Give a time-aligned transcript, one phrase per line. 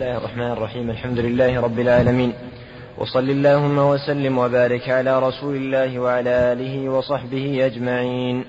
[0.00, 2.32] بسم الله الرحمن الرحيم الحمد لله رب العالمين
[2.98, 8.44] وصل اللهم وسلم وبارك على رسول الله وعلى آله وصحبه أجمعين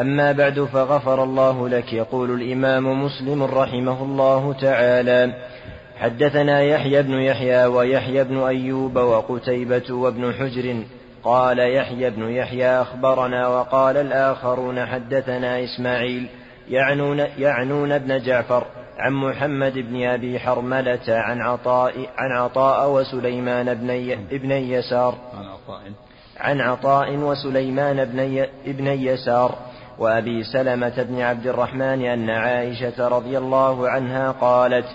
[0.00, 5.34] أما بعد فغفر الله لك يقول الإمام مسلم رحمه الله تعالى
[5.98, 10.76] حدثنا يحيى بن يحيى ويحيى بن أيوب وقتيبة وابن حجر
[11.24, 16.26] قال يحيى بن يحيى أخبرنا وقال الآخرون حدثنا إسماعيل
[16.68, 18.66] يعنون, يعنون ابن جعفر
[18.98, 23.90] عن محمد بن أبي حرملة عن عطاء عن عطاء وسليمان بن
[24.32, 25.14] ابن يسار.
[25.38, 25.80] عن عطاء.
[26.36, 29.54] عن عطاء وسليمان بن ابن يسار
[29.98, 34.86] وأبي سلمة بن عبد الرحمن أن عائشة رضي الله عنها قالت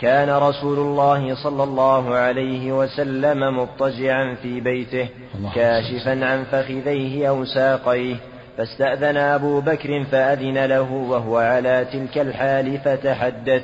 [0.00, 5.08] كان رسول الله صلى الله عليه وسلم مضطجعا في بيته
[5.54, 8.16] كاشفا عن فخذيه أو ساقيه.
[8.58, 13.62] فاستأذن أبو بكر فأذن له وهو على تلك الحال فتحدث.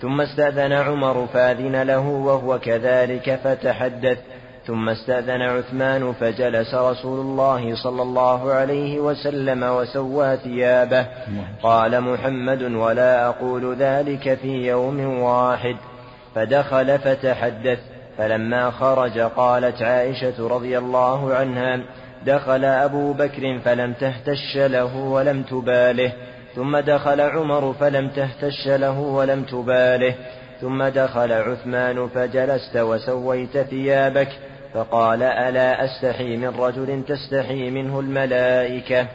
[0.00, 4.18] ثم استأذن عمر فأذن له وهو كذلك فتحدث.
[4.66, 11.06] ثم استأذن عثمان فجلس رسول الله صلى الله عليه وسلم وسوى ثيابه.
[11.62, 15.76] قال محمد ولا أقول ذلك في يوم واحد.
[16.34, 17.78] فدخل فتحدث.
[18.18, 21.80] فلما خرج قالت عائشة رضي الله عنها
[22.26, 26.12] دخل أبو بكر فلم تهتش له ولم تباله.
[26.54, 30.14] ثم دخل عمر فلم تهتش له ولم تباله.
[30.60, 34.28] ثم دخل عثمان فجلست وسويت ثيابك.
[34.74, 39.06] فقال ألا أستحي من رجل تستحي منه الملائكة.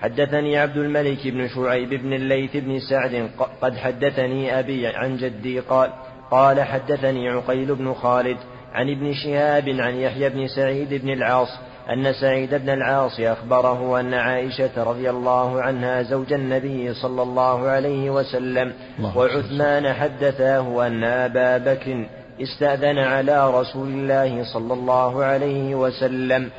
[0.00, 3.30] حدثني عبد الملك بن شعيب بن الليث بن سعد.
[3.62, 5.90] قد حدثني أبي عن جدي قال
[6.30, 8.36] قال حدثني عقيل بن خالد
[8.72, 11.48] عن ابن شهاب عن يحيى بن سعيد بن العاص
[11.90, 18.10] أن سعيد بن العاص أخبره أن عائشة رضي الله عنها زوج النبي صلى الله عليه
[18.10, 18.72] وسلم
[19.16, 22.06] وعثمان حدثاه أن أبا بكر
[22.42, 26.50] استأذن على رسول الله صلى الله عليه وسلم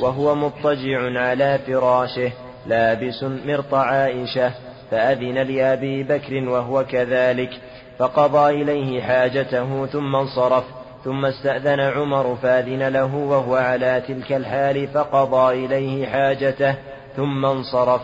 [0.00, 2.32] وهو مضطجع على فراشه
[2.66, 4.50] لابس مرط عائشة
[4.90, 7.50] فأذن لأبي بكر وهو كذلك
[7.98, 10.64] فقضى إليه حاجته ثم انصرف.
[11.04, 16.74] ثم استأذن عمر فأذن له وهو على تلك الحال فقضى إليه حاجته
[17.16, 18.00] ثم انصرف.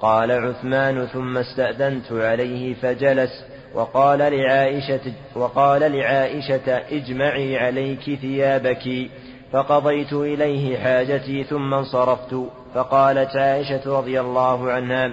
[0.00, 9.10] قال عثمان ثم استأذنت عليه فجلس وقال لعائشة وقال لعائشة اجمعي عليك ثيابك.
[9.52, 12.36] فقضيت إليه حاجتي ثم انصرفت.
[12.74, 15.12] فقالت عائشة رضي الله عنها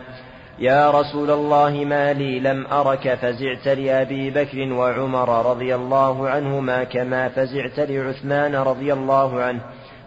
[0.63, 7.29] يا رسول الله ما لي لم أرك فزعت لأبي بكر وعمر رضي الله عنهما كما
[7.29, 9.61] فزعت لعثمان رضي الله عنه.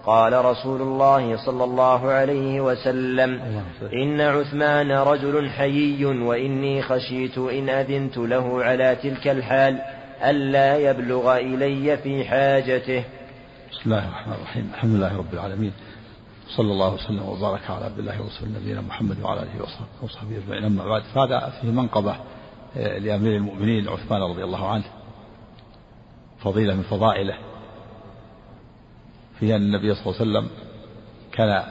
[0.06, 3.40] قال رسول الله صلى الله عليه وسلم
[3.92, 9.78] إن عثمان رجل حيي وإني خشيت إن أذنت له على تلك الحال
[10.24, 13.04] ألا يبلغ إلي في حاجته.
[13.72, 14.70] بسم الله الرحمن الرحيم.
[14.74, 15.72] الحمد لله رب العالمين.
[16.48, 19.62] صلى الله وسلم وبارك على عبد الله ورسول نبينا محمد وعلى آله
[20.02, 20.64] وصحبه أجمعين.
[20.64, 22.16] أما بعد فهذا فيه منقبة
[22.76, 24.84] آه، لأمير المؤمنين عثمان رضي الله عنه.
[26.38, 27.34] فضيلة من فضائله.
[29.38, 30.50] في أن النبي صلى الله عليه وسلم
[31.32, 31.64] كان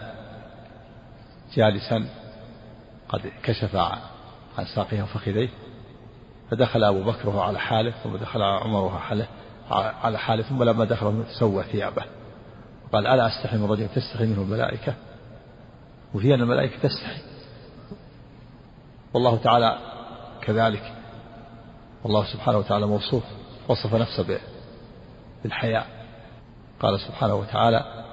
[1.56, 2.06] جالسا
[3.10, 3.76] قد كشف
[4.58, 5.50] عن ساقيه وفخذيه
[6.52, 9.02] فدخل أبو بكر على حاله ثم دخل عمر
[10.04, 12.04] على حاله ثم لما دخل سوى ثيابه.
[12.94, 14.94] قال ألا أستحي من رجل تستحي منه الملائكة؟
[16.14, 17.22] وفي أن الملائكة تستحي.
[19.14, 19.78] والله تعالى
[20.42, 20.94] كذلك.
[22.04, 23.24] والله سبحانه وتعالى موصوف
[23.68, 24.40] وصف نفسه
[25.44, 25.88] بالحياء.
[26.80, 28.04] قال سبحانه وتعالى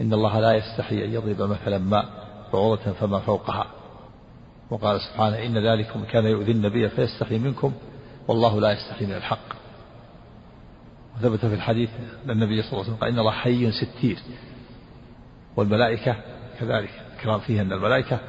[0.00, 2.04] إن الله لا يستحي أن يضرب مثلا ما
[2.52, 3.66] بعوضة فما فوقها.
[4.70, 7.72] وقال سبحانه إن ذلكم كان يؤذي النبي فيستحي منكم
[8.28, 9.61] والله لا يستحي من الحق.
[11.22, 11.90] وثبت في الحديث
[12.24, 14.18] أن النبي صلى الله عليه وسلم قال إن الله حي ستير.
[15.56, 16.16] والملائكة
[16.60, 16.90] كذلك
[17.22, 18.20] كلام فيه أن الملائكة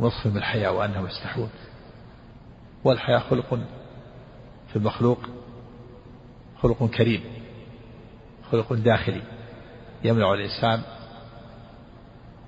[0.00, 1.50] من الحياة وأنهم يستحون
[2.84, 3.58] والحياة خلق
[4.68, 5.18] في المخلوق
[6.62, 7.20] خلق كريم
[8.50, 9.22] خلق داخلي.
[10.04, 10.82] يمنع الإنسان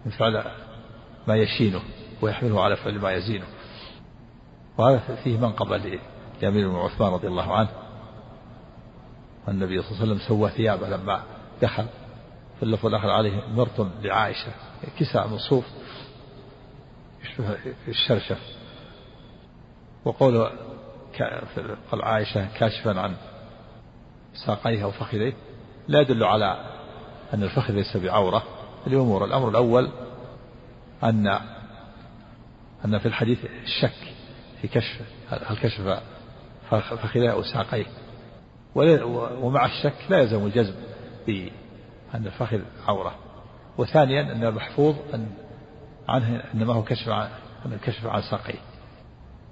[0.06, 0.44] من فعل
[1.28, 1.80] ما يشينه
[2.22, 3.46] ويحمله على فعل ما يزينه.
[4.78, 5.98] وهذا فيه منقبة
[6.42, 7.87] لأمير عثمان رضي الله عنه.
[9.48, 11.22] النبي صلى الله عليه وسلم سوى ثيابه لما
[11.62, 11.86] دخل
[12.56, 14.52] في اللفظ الآخر عليه مرط لعائشة
[14.98, 15.64] كساء من صوف
[17.24, 17.56] يشبه
[17.88, 18.38] الشرشف
[20.04, 20.50] وقول
[21.90, 23.14] قال عائشة كاشفا عن
[24.46, 25.32] ساقيها وفخذيه
[25.88, 26.78] لا يدل على
[27.34, 28.42] أن الفخذ ليس بعورة.
[28.86, 29.90] الأمور الأمر الأول
[31.04, 31.26] أن
[32.84, 34.14] أن في الحديث الشك
[34.62, 35.00] في كشف
[35.30, 36.00] هل كشف
[36.70, 37.86] فخذيه أو ساقيه.
[39.42, 40.74] ومع الشك لا يلزم الجزم
[41.26, 43.14] بأن الفخذ عورة.
[43.78, 45.26] وثانيا أن المحفوظ أن
[46.08, 47.28] عنه إنما هو كشف عن
[47.66, 48.58] الكشف عن ساقيه.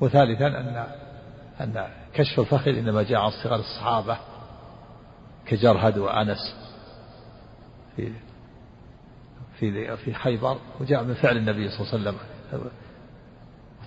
[0.01, 0.87] وثالثا أن
[1.61, 4.19] أن كشف الفخذ إنما جاء عن صغار الصحابة
[5.47, 6.57] كجرهد وأنس
[7.97, 8.13] في
[9.59, 12.19] في في خيبر وجاء من فعل النبي صلى الله عليه
[12.51, 12.71] وسلم.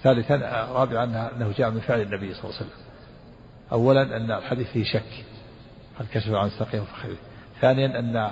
[0.04, 0.36] ثالثا
[0.72, 1.04] رابعا
[1.36, 2.89] أنه جاء من فعل النبي صلى الله عليه وسلم.
[3.72, 5.26] اولا أن الحديث فيه شك
[6.00, 7.18] قد كشف عن ساقيه وفخذه
[7.62, 8.32] ثانيا أن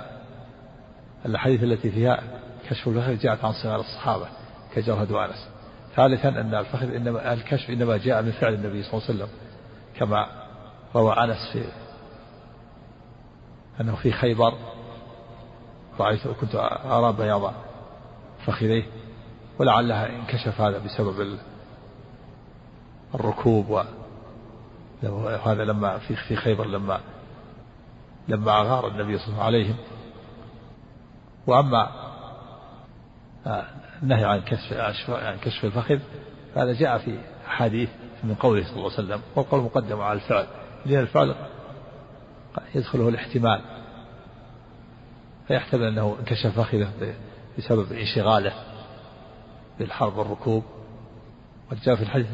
[1.26, 2.22] الحديث التي فيها
[2.70, 4.26] كشف الفخذ جاءت عن صغار الصحابة
[4.74, 5.48] كجرهد وانس
[5.96, 9.28] ثالثا أن الفخذ إنما الكشف إنما جاء من فعل النبي صلى الله عليه وسلم
[9.96, 10.26] كما
[10.94, 11.64] روى أنس في
[13.80, 14.54] أنه في خيبر
[16.00, 16.54] رأيت كنت
[16.84, 17.54] أرى بياض
[18.46, 18.84] فخذيه
[19.58, 21.38] ولعلها انكشف هذا بسبب
[23.14, 23.82] الركوب و
[25.44, 27.00] هذا لما في في خيبر لما
[28.28, 29.76] لما أغار النبي صلى الله عليه وسلم.
[29.76, 29.98] عليهم
[31.46, 31.88] وأما
[33.46, 33.64] آه،
[34.02, 34.72] النهي عن كشف
[35.10, 35.98] عن كشف الفخذ
[36.56, 37.88] هذا جاء في أحاديث
[38.24, 40.46] من قوله صلى الله عليه وسلم والقول مقدم على الفعل.
[40.86, 41.34] لأن الفعل
[42.74, 43.60] يدخله الاحتمال.
[45.48, 47.14] فيحتمل أنه انكشف فخذه
[47.58, 48.52] بسبب انشغاله
[49.78, 50.64] بالحرب والركوب.
[51.72, 52.26] وجاء في الحديث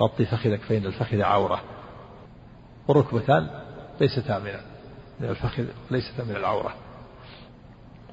[0.00, 1.60] غطي فخذك فإن الفخذ عورة.
[2.88, 3.50] والركبتان
[4.00, 4.38] ليستا
[5.20, 6.74] من الفخذ ليستا من العورة.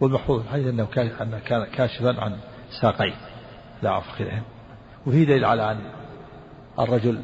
[0.02, 0.86] والمحفوظ في الحديث أنه
[1.46, 2.38] كان كاشفا عن
[2.82, 3.16] ساقيه
[3.82, 4.44] لا عن فخذهم
[5.08, 5.92] وفي دليل على أن
[6.80, 7.22] الرجل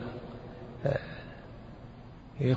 [0.85, 0.99] آه،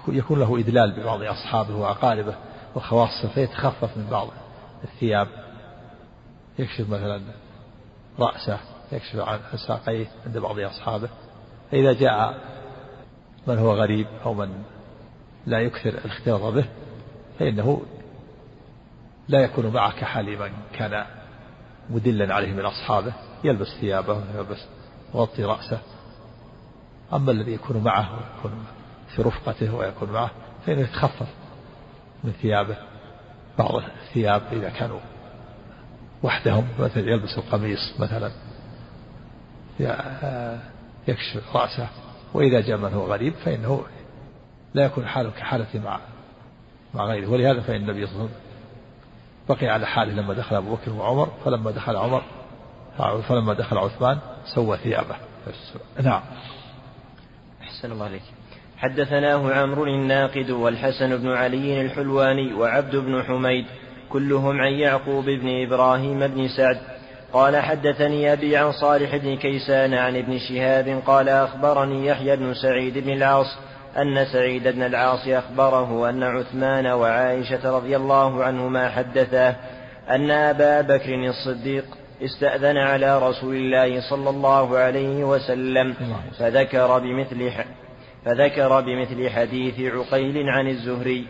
[0.08, 2.34] يكون له إذلال ببعض أصحابه وأقاربه
[2.74, 4.28] وخواصه فيتخفف من بعض
[4.84, 5.28] الثياب.
[6.58, 7.20] يكشف مثلا
[8.18, 8.58] رأسه
[8.92, 11.08] يكشف عن ساقيه عند بعض أصحابه.
[11.70, 12.38] فإذا جاء
[13.46, 14.62] من هو غريب أو من
[15.46, 16.64] لا يكثر الاختلاط به
[17.38, 17.82] فإنه
[19.28, 21.06] لا يكون معه كحال من كان
[21.90, 23.12] مدلا عليه من أصحابه
[23.44, 24.64] يلبس ثيابه ويلبس
[25.14, 25.78] يغطي رأسه.
[27.12, 28.64] أما الذي يكون معه ويكون
[29.16, 30.30] في رفقته ويكون معه
[30.66, 31.28] فإنه يتخفف
[32.24, 32.76] من ثيابه.
[33.58, 35.00] بعض الثياب إذا كانوا
[36.22, 38.30] وحدهم مثلا يلبس القميص مثلا.
[41.08, 41.88] يكشف رأسه
[42.34, 43.84] وإذا جاء من هو غريب فإنه
[44.74, 46.00] لا يكون حاله كحالة مع
[46.94, 47.30] مع غيره.
[47.30, 48.46] ولهذا فإن النبي صلى الله عليه وسلم
[49.48, 52.22] بقي على حاله لما دخل أبو بكر وعمر فلما دخل عمر
[53.28, 54.18] فلما دخل عثمان
[54.54, 55.16] سوى ثيابه.
[56.02, 56.22] نعم.
[57.62, 58.22] أحسن الله عليك.
[58.76, 63.66] حدثناه عمرو الناقد والحسن بن علي الحلواني وعبد بن حميد
[64.08, 66.80] كلهم عن يعقوب بن إبراهيم بن سعد
[67.32, 72.98] قال حدثني أبي عن صالح بن كيسان عن ابن شهاب قال أخبرني يحيى بن سعيد
[72.98, 73.58] بن العاص
[73.96, 79.56] أن سعيد بن العاص أخبره أن عثمان وعائشة رضي الله عنهما حدثاه
[80.10, 81.84] أن أبا بكر الصديق
[82.22, 85.94] استأذن على رسول الله صلى الله عليه وسلم
[86.38, 87.50] فذكر بمثل
[88.24, 91.26] فذكر بمثل حديث عقيل عن الزهري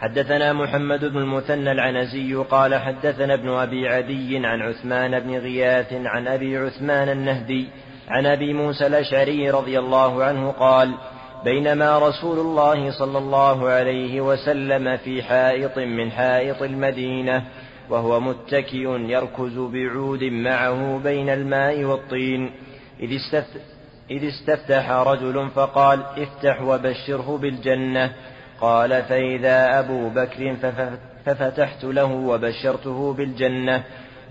[0.00, 6.28] حدثنا محمد بن المثنى العنزي قال حدثنا ابن أبي عدي عن عثمان بن غياث عن
[6.28, 7.68] أبي عثمان النهدي
[8.08, 10.94] عن أبي موسى الأشعري رضي الله عنه قال
[11.44, 17.44] بينما رسول الله صلى الله عليه وسلم في حائط من حائط المدينة
[17.90, 22.50] وهو متكئ يركز بعود معه بين الماء والطين
[23.00, 23.18] إذ
[24.10, 28.12] إذ استفتح رجل فقال افتح وبشره بالجنة.
[28.60, 30.56] قال فإذا أبو بكر
[31.26, 33.82] ففتحت له وبشرته بالجنة.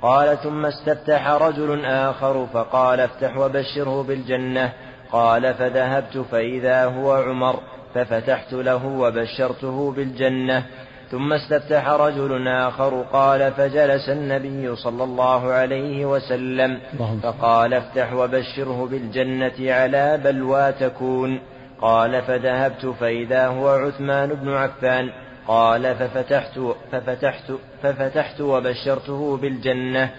[0.02, 4.74] قال ثم استفتح رجل آخر فقال افتح وبشره بالجنة.
[5.12, 7.60] قال فذهبت فإذا هو عمر
[7.96, 10.64] ففتحت له وبشرته بالجنة.
[11.12, 16.80] ثم استفتح رجل آخر قال فجلس النبي صلى الله عليه وسلم
[17.24, 21.40] فقال افتح وبشره بالجنة على بلوى تكون.
[21.82, 25.10] قال فذهبت فإذا هو عثمان بن عفان.
[25.48, 26.60] قال ففتحت
[26.92, 27.52] ففتحت
[27.84, 30.12] ففتحت وبشرته بالجنة.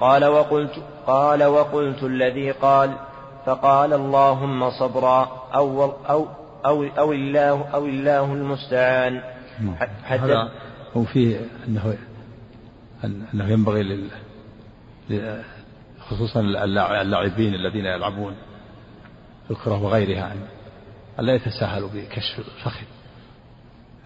[0.00, 2.96] قال وقلت قال وقلت الذي قال
[3.46, 5.48] فقال اللهم صبرا.
[5.54, 6.26] أو أو
[6.66, 9.20] أو, أو الله أو الله المستعان.
[10.02, 10.50] هذا
[10.96, 11.96] هو فيه أنه
[13.04, 14.10] أنه ينبغي لل
[16.10, 18.34] خصوصا اللاعبين الذين يلعبون
[19.50, 20.38] الكرة وغيرها أن
[21.18, 22.86] لا يتساهلوا بكشف الفخذ.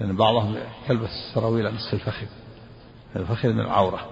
[0.01, 0.57] لأن بعضهم
[0.91, 2.27] يلبس سراويل نصف الفخذ.
[3.17, 4.11] الفخذ من العورة.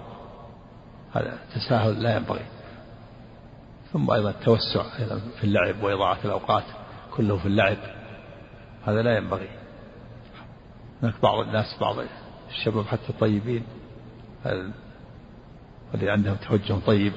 [1.13, 2.45] هذا تساهل لا ينبغي.
[3.93, 6.63] ثم أيضا التوسع أيضا في اللعب وإضاعة الأوقات
[7.15, 7.77] كله في اللعب.
[8.85, 9.49] هذا لا ينبغي.
[11.03, 11.95] هناك بعض الناس بعض
[12.49, 13.63] الشباب حتى الطيبين
[15.93, 17.13] اللي عندهم توجه طيب؟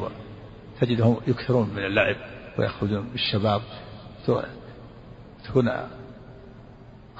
[0.80, 2.16] تجدهم يكثرون من اللعب
[2.58, 3.62] ويخرجون بالشباب.
[5.50, 5.70] تكون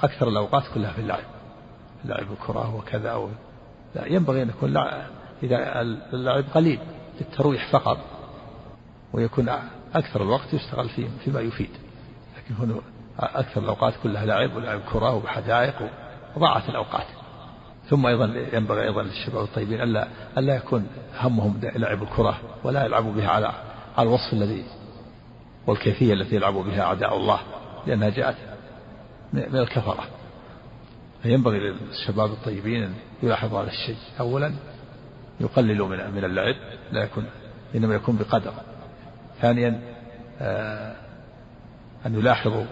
[0.03, 1.23] أكثر الأوقات كلها في اللعب
[2.05, 3.29] لعب الكرة وكذا و...
[3.95, 5.03] لا ينبغي أن يكون لعب
[5.43, 5.81] إذا
[6.13, 6.79] اللعب قليل
[7.19, 7.97] للترويح فقط
[9.13, 9.49] ويكون
[9.95, 11.69] أكثر الوقت يشتغل فيه فيما يفيد.
[12.37, 12.81] لكن هنا
[13.19, 15.89] أكثر الأوقات كلها لعب ولعب كرة وحدائق
[16.35, 17.07] وضاعت الأوقات.
[17.89, 20.07] ثم أيضا ينبغي أيضا للشباب الطيبين ألا
[20.37, 20.87] ألا يكون
[21.19, 23.51] همهم لعب الكرة ولا يلعبوا بها على
[23.97, 24.65] على الوصف الذي
[25.67, 27.39] والكيفية التي يلعب بها أعداء الله.
[27.87, 28.35] لأنها جاءت
[29.33, 30.03] من الكفرة.
[31.23, 33.95] فينبغي للشباب الطيبين أن يلاحظوا هذا الشيء.
[34.19, 34.53] أولا
[35.39, 36.55] يقللوا من من اللعب
[36.91, 37.25] لا يكون
[37.75, 38.53] إنما يكون بقدر.
[39.41, 39.81] ثانيا
[40.41, 40.95] آه،
[42.05, 42.65] أن يلاحظوا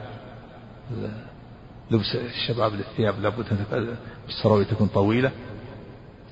[1.92, 3.96] لبس الشباب للثياب لابد أن
[4.28, 5.32] السراويل تكون طويلة.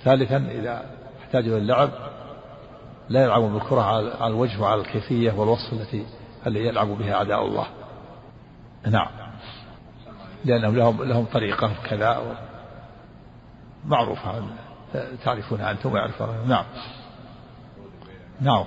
[0.04, 0.86] ثالثا إذا
[1.22, 1.90] احتاجوا للعب
[3.10, 6.06] لا يلعبون بالكرة على الوجه وعلى الكيفية والوصف التي
[6.48, 7.68] التي يلعب بها أعداء الله.
[8.86, 9.08] نعم.
[10.46, 12.38] لأنهم لهم لهم طريقة كذا
[13.86, 14.44] معروفة.
[15.24, 16.46] تعرفونها أنتم ويعرفونها.
[16.46, 16.66] نعم.
[18.42, 18.66] نعم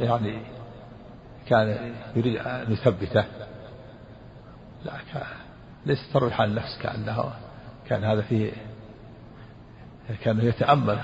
[0.00, 0.42] يعني
[1.46, 3.24] كان يريد أن يثبته.
[4.84, 4.92] لا
[5.86, 7.32] ليس تروح عن النفس كأنه
[7.88, 8.52] كان هذا فيه
[10.24, 11.00] كان يتأمل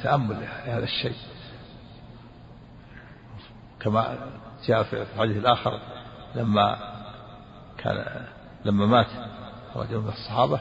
[0.00, 1.16] يتأمل هذا الشيء.
[3.80, 4.18] كما
[4.66, 5.80] جاء في الحديث الآخر
[6.34, 6.97] لما
[7.78, 8.24] كان
[8.64, 9.06] لما مات
[9.76, 10.60] رجل من الصحابة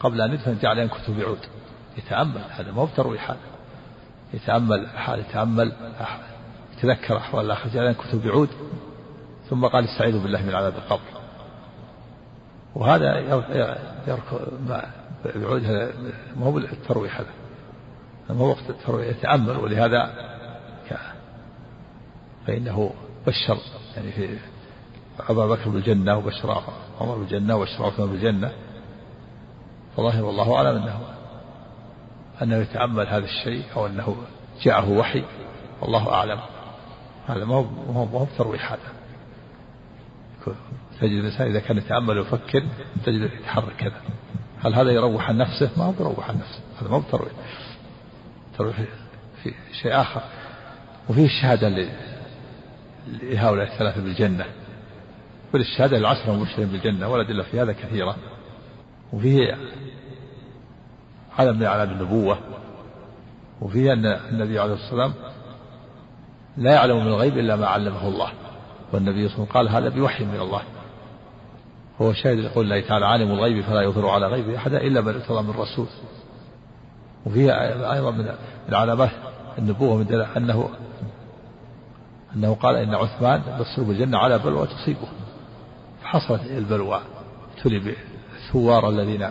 [0.00, 1.38] قبل أن يدفن جعل ينكت بعود
[1.98, 3.38] يتأمل هذا ما هو بترويح هذا.
[4.34, 5.72] يتأمل حال يتأمل
[6.76, 8.48] يتذكر أحوال الآخر جعل ينكت بعود
[9.50, 11.20] ثم قال استعيذوا بالله من عذاب القبر.
[12.74, 13.18] وهذا
[14.06, 14.68] يركض
[15.34, 15.92] بعود هذا
[16.36, 17.30] ما هو الترويح هذا.
[18.30, 19.56] ما هو وقت الترويح يتأمل.
[19.56, 20.10] ولهذا
[22.46, 22.94] فإنه
[23.26, 23.58] بشر
[23.96, 24.38] يعني في
[25.20, 26.62] أبا بكر بالجنة وبشر
[27.00, 28.52] عمر بالجنة وبشر عثمان بالجنة
[29.96, 31.00] فظاهر والله أعلم أنه
[32.42, 34.16] أنه يتأمل هذا الشيء أو أنه
[34.62, 35.24] جاءه وحي
[35.80, 36.40] والله أعلم.
[37.26, 37.62] هذا ما هو
[38.12, 38.92] ما هو بترويح هذا.
[41.00, 42.64] تجد الإنسان إذا كان يتأمل ويفكر
[43.04, 44.00] تجد يتحرك كذا.
[44.64, 47.32] هل هذا يروح عن نفسه؟ ما هو بيروح عن نفسه هذا ما هو بترويح.
[48.58, 48.76] ترويح
[49.42, 50.22] في شيء آخر.
[51.08, 51.88] وفيه الشهادة
[53.22, 54.44] لهؤلاء الثلاثة بالجنة.
[55.54, 58.16] وللشهادة العشرة المبشرين بالجنة والأدلة في هذا كثيرة.
[59.12, 59.58] وفيه
[61.38, 62.38] علم من أعلام النبوة
[63.60, 65.12] وفيه أن النبي عليه الصلاة والسلام
[66.56, 68.28] لا يعلم من الغيب إلا ما علمه الله.
[68.92, 70.62] والنبي صلى الله عليه وسلم قال هذا بوحي من الله.
[72.00, 75.42] هو شاهد يقول الله تعالى عالم الغيب فلا يظهر على غيبه أحدا إلا من ارتضى
[75.42, 75.86] من رسول
[77.26, 78.34] وفيها أيضا من
[78.72, 79.10] علامات
[79.58, 80.68] النبوة من أنه
[82.36, 85.08] أنه قال إن عثمان يصيب الجنة على بلوى تصيبه
[86.04, 87.00] فحصلت البلوى
[87.56, 89.30] ابتلي بالثوار الذين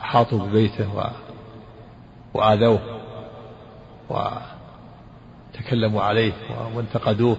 [0.00, 1.10] أحاطوا ببيته و...
[2.34, 3.00] وآذوه
[5.54, 6.32] وتكلموا عليه
[6.74, 7.36] وانتقدوه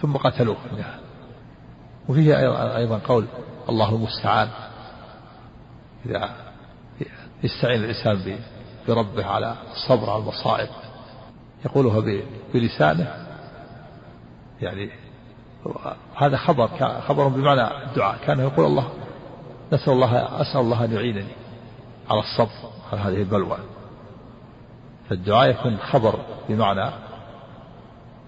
[0.00, 0.56] ثم قتلوه.
[2.08, 2.36] وفيه
[2.76, 3.26] أيضا قول
[3.68, 4.48] الله المستعان
[6.06, 6.30] إذا
[7.42, 8.38] يستعين الإنسان
[8.88, 10.68] بربه على الصبر على المصائب
[11.64, 12.22] يقولها
[12.54, 13.26] بلسانه
[14.60, 14.90] يعني
[16.16, 16.68] هذا خبر
[17.00, 18.16] خبر بمعنى الدعاء.
[18.26, 18.88] كان يقول الله
[19.72, 21.32] نسأل الله أسأل الله أن يعينني
[22.10, 23.58] على الصبر على هذه البلوى.
[25.08, 26.18] فالدعاء يكون خبر
[26.48, 26.90] بمعنى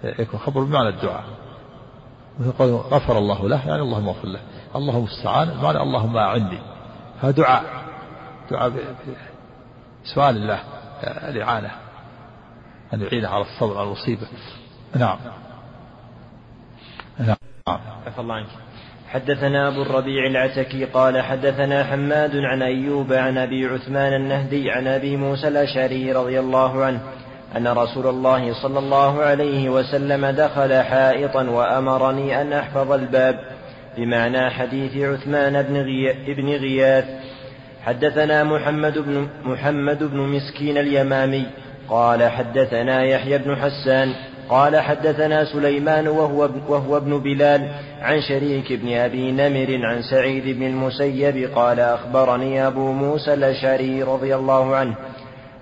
[0.05, 1.25] يكون خبر بمعنى الدعاء.
[2.41, 4.41] مثل غفر الله له يعني اللهم اغفر له.
[4.77, 6.59] اللهم المستعان بمعنى اللهم أعني
[7.21, 7.65] هذا دعاء.
[8.51, 8.73] دعاء
[10.05, 10.61] سؤال الله
[11.05, 11.71] الإعانة.
[12.95, 14.27] أن يعينه على الصبر على المصيبة.
[14.95, 15.19] نعم.
[17.19, 17.37] نعم.
[18.07, 18.47] عفى الله عنك
[19.09, 25.17] حدثنا أبو الربيع العتكي قال حدثنا حماد عن أيوب عن أبي عثمان النهدي عن أبي
[25.17, 27.01] موسى الأشعري رضي الله عنه
[27.57, 33.41] أن رسول الله صلى الله عليه وسلم دخل حائطا وأمرني أن أحفظ الباب
[33.97, 36.35] بمعنى حديث عثمان بن, غي...
[36.35, 37.05] بن غياث.
[37.83, 41.47] حدثنا محمد بن محمد بن مسكين اليمامي
[41.89, 44.15] قال حدثنا يحيى بن حسان
[44.49, 47.69] قال حدثنا سليمان وهو, وهو ابن بلال
[48.01, 54.35] عن شريك بن أبي نمر عن سعيد بن المسيب قال أخبرني أبو موسى الأشعري رضي
[54.35, 54.95] الله عنه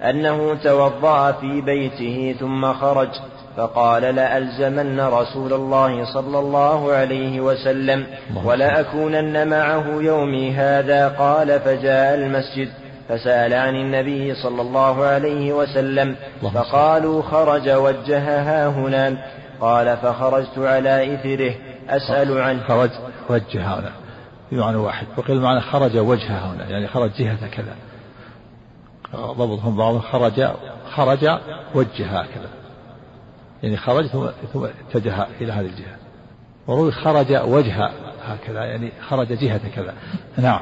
[0.03, 3.09] أنه توضأ في بيته ثم خرج
[3.57, 8.07] فقال لألزمن رسول الله صلى الله عليه وسلم
[8.45, 12.69] ولأكونن معه يومي هذا قال فجاء المسجد
[13.09, 16.17] فسأل عن النبي صلى الله عليه وسلم
[16.55, 19.17] فقالوا خرج وجهها هنا
[19.61, 21.55] قال فخرجت على إثره.
[21.89, 22.63] أسأل عنه.
[22.69, 22.91] خرج
[23.31, 23.91] وجه هنا
[24.53, 25.07] بمعنى واحد.
[25.17, 27.77] وقيل معنى خرج وجهها هنا يعني خرج جهة كذا.
[29.15, 30.01] ضبطهم بعضهم.
[30.01, 30.49] خرج
[30.91, 31.39] خرج
[31.75, 32.49] وجه هكذا.
[33.63, 35.97] يعني خرج ثم ثم اتجه إلى هذه الجهة.
[36.67, 37.91] وروي خرج وجه
[38.25, 38.65] هكذا.
[38.65, 39.95] يعني خرج جهة كذا.
[40.39, 40.61] نعم.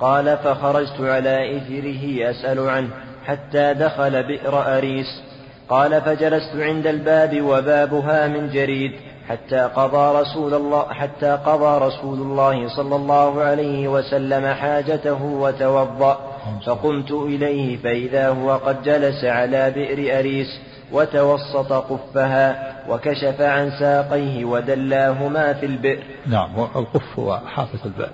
[0.00, 2.88] قال فخرجت على إثره أسأل عنه
[3.24, 5.22] حتى دخل بئر أريس.
[5.68, 8.92] قال فجلست عند الباب وبابها من جريد
[9.28, 16.18] حتى قضى رسول الله حتى قضى رسول الله صلى الله عليه وسلم حاجته وتوضأ.
[16.66, 20.60] فقمت إليه فإذا هو قد جلس على بئر أريس
[20.92, 26.02] وتوسط قفها وكشف عن ساقيه ودلاهما في البئر.
[26.26, 28.10] نعم القف هو حافة البئر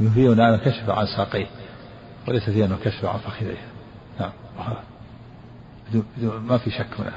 [0.00, 1.46] نعم فيه أنه كشف عن ساقيه.
[2.28, 3.62] وليس فيه أنه كشف عن فخذيه.
[4.20, 4.32] نعم.
[6.22, 7.12] ما في شك هنا.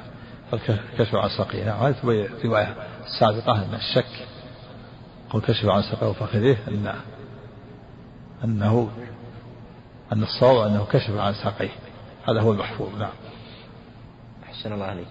[0.53, 1.83] الكشف عن ساقيه؟ نعم.
[1.83, 2.75] هذه تبين الرواية
[3.05, 4.27] السابقة أن الشك.
[5.29, 6.57] قل كشف عن ساقيه وفخذيه.
[6.67, 6.93] أن
[8.43, 8.89] أنه
[10.13, 11.69] أن الصواب أنه كشف عن ساقيه.
[12.27, 12.95] هذا هو المحفوظ.
[12.99, 13.11] نعم.
[14.43, 15.07] أحسن الله عليك.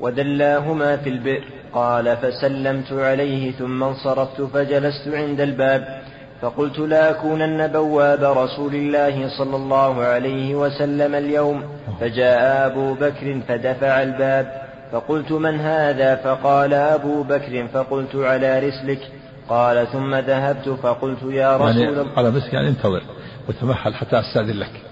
[0.00, 1.44] ودلاهما في البئر.
[1.72, 5.97] قال فسلمت عليه ثم انصرفت فجلست عند الباب.
[6.40, 11.64] فقلت لا أكونن بواب رسول الله صلى الله عليه وسلم اليوم.
[12.00, 14.62] فجاء أبو بكر فدفع الباب.
[14.92, 17.66] فقلت من هذا؟ فقال أبو بكر.
[17.66, 19.12] فقلت على رسلك.
[19.48, 22.14] قال ثم ذهبت فقلت يا رسول يعني الله.
[22.14, 23.02] قال مسك يعني انتظر
[23.48, 24.82] وتمهل حتى أستأذن لك.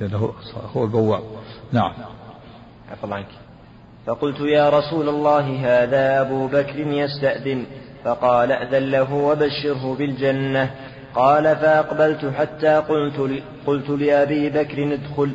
[0.00, 0.32] لأنه
[0.76, 1.22] هو البواب.
[1.72, 1.92] نعم.
[2.92, 3.26] عفوا عنك.
[4.06, 7.66] فقلت يا رسول الله هذا أبو بكر يستأذن.
[8.08, 10.70] فقال أذن له وبشره بالجنة.
[11.14, 15.30] قال فأقبلت حتى قلت, قلت لأبي بكر ادخل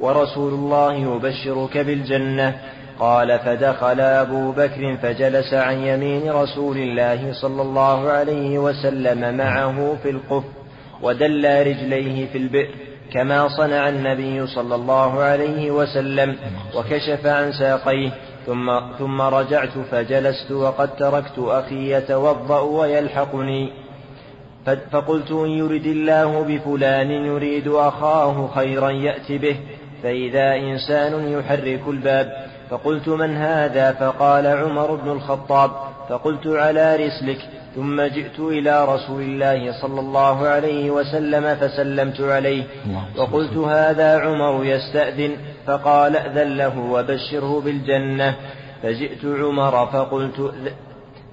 [0.00, 2.54] ورسول الله يبشرك بالجنة.
[3.00, 10.10] قال فدخل أبو بكر فجلس عن يمين رسول الله صلى الله عليه وسلم معه في
[10.10, 10.44] القف
[11.02, 12.74] ودل رجليه في البئر
[13.12, 16.36] كما صنع النبي صلى الله عليه وسلم
[16.76, 18.10] وكشف عن ساقيه.
[18.48, 23.72] ثم ثم رجعت فجلست وقد تركت أخي يتوضأ ويلحقني.
[24.92, 29.56] فقلت إن يرد الله بفلان يريد أخاه خيرا يأتي به
[30.02, 32.46] فإذا إنسان يحرك الباب.
[32.70, 35.70] فقلت من هذا؟ فقال عمر بن الخطاب.
[36.08, 37.38] فقلت على رسلك.
[37.76, 42.62] ثم جئت إلى رسول الله صلى الله عليه وسلم فسلمت عليه.
[43.18, 45.36] وقلت هذا عمر يستأذن.
[45.68, 48.34] فقال أذن له وبشره بالجنة.
[48.82, 50.54] فجئت عمر فقلت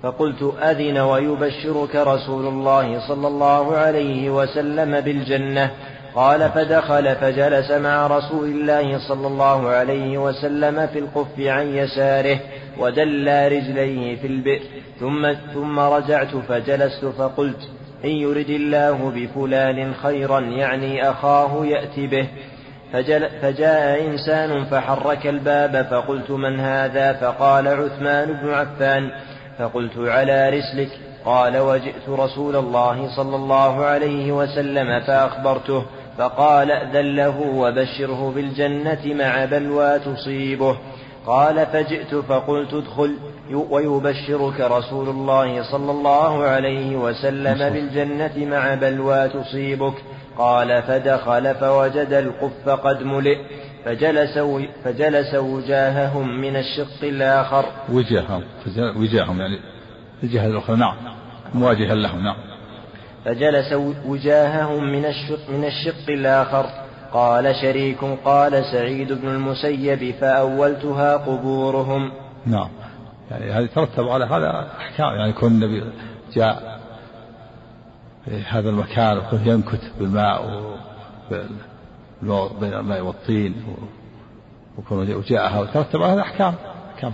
[0.04, 5.71] فقلت أذن ويبشرك رسول الله صلى الله عليه وسلم بالجنة.
[6.15, 12.39] قال فدخل فجلس مع رسول الله صلى الله عليه وسلم في القف عن يساره
[12.80, 14.62] ودلى رجليه في البئر.
[15.00, 17.69] ثم ثم رجعت فجلست فقلت
[18.06, 22.28] إن يرد الله بفلان خيرا يعني أخاه يأتي به.
[22.93, 29.12] فجل فجاء إنسان فحرك الباب فقلت من هذا؟ فقال عثمان بن عفان
[29.60, 30.89] فقلت على رسلك.
[31.26, 35.86] قال وجئت رسول الله صلى الله عليه وسلم فأخبرته
[36.17, 40.78] فقال ائذن له وبشره بالجنة مع بلوى تصيبه.
[41.28, 43.15] قال فجئت فقلت ادخل
[43.69, 49.93] ويبشرك رسول الله صلى الله عليه وسلم بالجنة مع بلوى تصيبك.
[50.38, 53.38] قال فدخل فوجد القف قد ملئ
[53.86, 54.39] فجلس
[54.84, 57.65] فجلس وجاههم من الشق الآخر.
[57.89, 58.43] وجاههم
[58.95, 59.60] وجاههم يعني
[60.24, 60.95] الجهة الأخرى نعم
[61.54, 62.36] مواجها لهم نعم.
[63.26, 63.74] فجلس
[64.06, 66.65] وجاههم من الشق, من الشق الآخر.
[67.13, 72.12] قال شريك قال سعيد بن المسيب فأولتها قبورهم.
[72.45, 72.69] نعم
[73.32, 75.84] يعني هذه ترتب على هذا أحكام يعني كون النبي
[76.34, 76.75] جاء
[78.28, 80.62] هذا المكان وكون ينكت بالماء
[82.60, 83.76] بين الماء والطين
[84.92, 86.56] وجاءها وترتب على هذا أحكام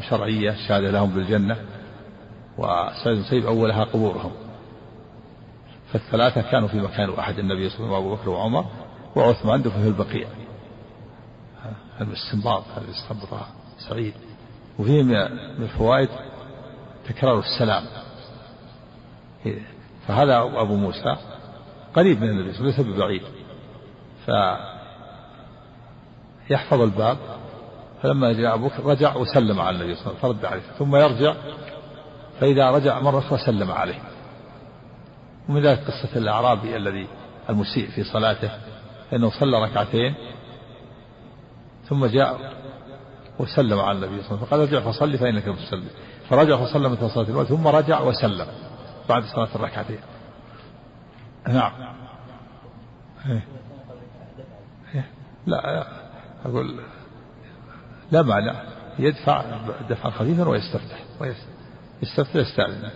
[0.10, 1.58] شرعية شهادة لهم بالجنة
[2.58, 4.32] وسعيد بن أولها قبورهم.
[5.93, 8.65] فالثلاثة كانوا في مكان واحد النبي صلى الله عليه وسلم وأبو بكر وعمر
[9.15, 10.28] وعثمان دفن في البقيع.
[12.02, 13.47] الاستنباط هذا استنبطها
[13.89, 14.13] سعيد.
[14.80, 15.15] وفيه من
[15.63, 16.10] الفوائد
[17.08, 17.84] تكرار السلام.
[20.07, 21.15] فهذا أبو موسى
[21.95, 23.21] قريب من النبي صلى الله عليه وسلم ليس ببعيد.
[26.47, 27.17] فيحفظ الباب
[28.01, 30.95] فلما جاء أبو بكر رجع وسلم على النبي صلى الله عليه وسلم فرد عليه ثم
[30.95, 31.33] يرجع
[32.39, 33.99] فإذا رجع مرة أخرى سلم عليه.
[35.49, 37.07] ومن ذلك قصة الأعرابي الذي
[37.49, 38.51] المسيء في صلاته
[39.13, 40.15] أنه صلى ركعتين
[41.89, 42.53] ثم جاء
[43.39, 45.83] وسلم على النبي صلى الله عليه وسلم فقال ارجع فصلي فإنك مسلم
[46.29, 48.47] فرجع فصلى مثل صلاة الأولى ثم رجع وسلم.
[49.12, 50.00] بعد صلاة الركعتين
[51.47, 51.71] نعم.
[53.26, 53.43] إيه.
[54.95, 55.06] إيه.
[55.45, 55.88] لا
[56.45, 56.80] أقول
[58.12, 58.52] لا معنى.
[59.00, 59.43] يدفع
[59.89, 60.97] دفعا خفيفا ويستفتح.
[62.02, 62.89] يستفتح يستأذن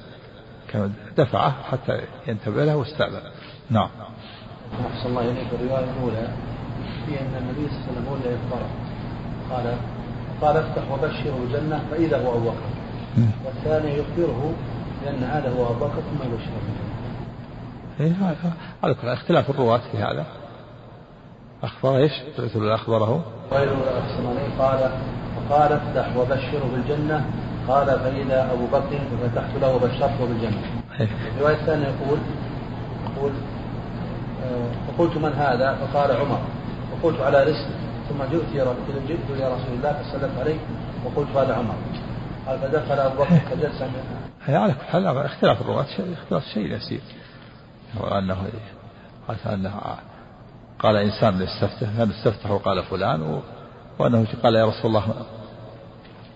[0.71, 3.21] كما دفعه حتى ينتبه له واستأذن.
[3.69, 3.89] نعم.
[4.95, 6.27] أحسن الله إليك الرواية الأولى
[7.05, 8.37] في أن النبي صلى الله عليه وسلم الذي
[9.51, 9.77] قال
[10.41, 12.75] قال افتح وبشره الجنة فإذا هو أبو بكر
[13.45, 14.53] والثاني يخبره
[15.05, 16.31] بأن هذا هو أبو بكر ثم
[17.99, 20.25] إيه هذا كله اختلاف الرواة في هذا.
[21.63, 22.11] أخبر إيش؟
[22.55, 23.23] أخبره.
[23.51, 24.25] غير أحسن
[24.59, 24.91] قال
[25.35, 27.25] فقال افتح وبشره بالجنة.
[27.67, 30.61] قال فإذا أبو بكر ففتحت له وبشرته بالجنة.
[30.99, 31.07] إيه.
[31.37, 32.19] الرواية الثانية يقول
[33.17, 33.31] يقول
[34.43, 36.39] آه، فقلت من هذا؟ فقال عمر
[36.91, 37.69] فقلت على رسل.
[38.09, 38.75] ثم جئت يا
[39.07, 40.57] جئت يا رسول الله فسلمت عليه
[41.05, 41.75] وقلت هذا عمر.
[42.47, 43.81] قال فدخل أبو بكر فجلس
[44.45, 47.01] هي على كل حال اختلاف الرواة اختلاف شيء يسير
[47.99, 48.47] وانه
[49.27, 49.97] قال أنه
[50.79, 53.41] قال إنسان يستفتح هل استفتح وقال فلان
[53.99, 55.25] وأنه قال يا رسول الله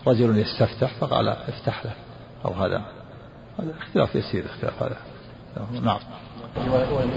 [0.08, 1.94] رجل يستفتح فقال افتح له
[2.46, 2.82] أو هذا.
[3.60, 4.98] هذا اختلاف يسير اختلاف هذا.
[5.82, 6.00] نعم.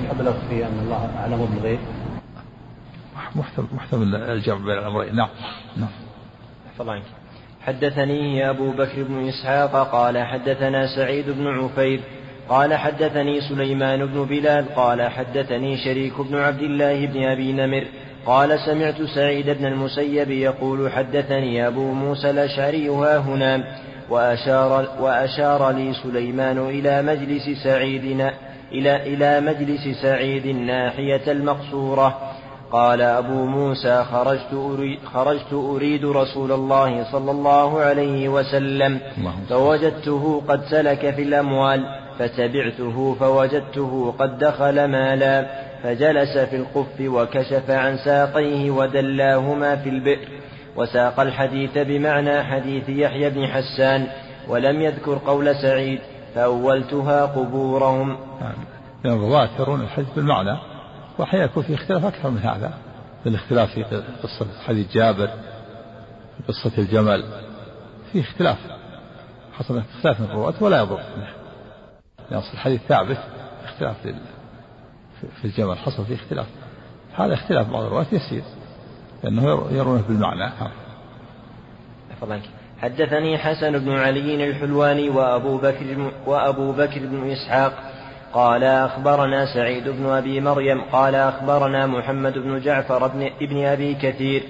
[0.04, 1.80] يحب في أن الله أعلم بالغيب.
[3.36, 5.16] محتمل محتمل الجمع بين الأمرين.
[5.16, 5.28] نعم.
[5.76, 5.90] نعم.
[6.80, 7.21] عنك.
[7.66, 12.00] حدثني أبو بكر بن إسحاق قال حدثنا سعيد بن عفير
[12.48, 17.84] قال حدثني سليمان بن بلال قال حدثني شريك بن عبد الله بن أبي نمر
[18.26, 23.64] قال سمعت سعيد بن المسيب يقول حدثني أبو موسى الأشعري ها هنا
[24.10, 28.20] وأشار, وأشار لي سليمان إلى مجلس سعيد
[28.72, 32.31] إلى إلى مجلس سعيد ناحية المقصورة
[32.72, 39.00] قال أبو موسى خرجت أريد, خرجت أريد رسول الله صلى الله عليه وسلم.
[39.48, 41.84] فوجدته قد سلك في الأموال
[42.18, 45.46] فتبعته فوجدته قد دخل مالا
[45.82, 50.28] فجلس في القف وكشف عن ساقيه ودلاهما في البئر.
[50.76, 54.06] وساق الحديث بمعنى حديث يحيى بن حسان
[54.48, 56.00] ولم يذكر قول سعيد
[56.34, 58.16] فأولتها قبورهم.
[59.04, 60.71] نعم الرواة يرون الحديث بالمعنى.
[61.18, 62.74] وأحيانا يكون في اختلاف أكثر من هذا.
[63.26, 63.82] الاختلاف في
[64.22, 65.26] قصة حديث جابر
[66.36, 67.24] في قصة الجمل
[68.12, 68.58] في اختلاف
[69.52, 71.00] حصل اختلاف من الرواة ولا يضر.
[72.30, 73.18] لأن الحديث ثابت
[73.64, 73.96] اختلاف
[75.40, 76.46] في الجمل حصل فيه اختلاف.
[77.14, 78.42] هذا اختلاف بعض الرواة يسير
[79.24, 80.52] لأنه يرونه بالمعنى.
[82.80, 87.91] حدثني حسن بن علي الحلواني وأبو بكر وأبو بكر بن إسحاق
[88.32, 94.42] قال أخبرنا سعيد بن أبي مريم قال أخبرنا محمد بن جعفر بن ابن أبي كثير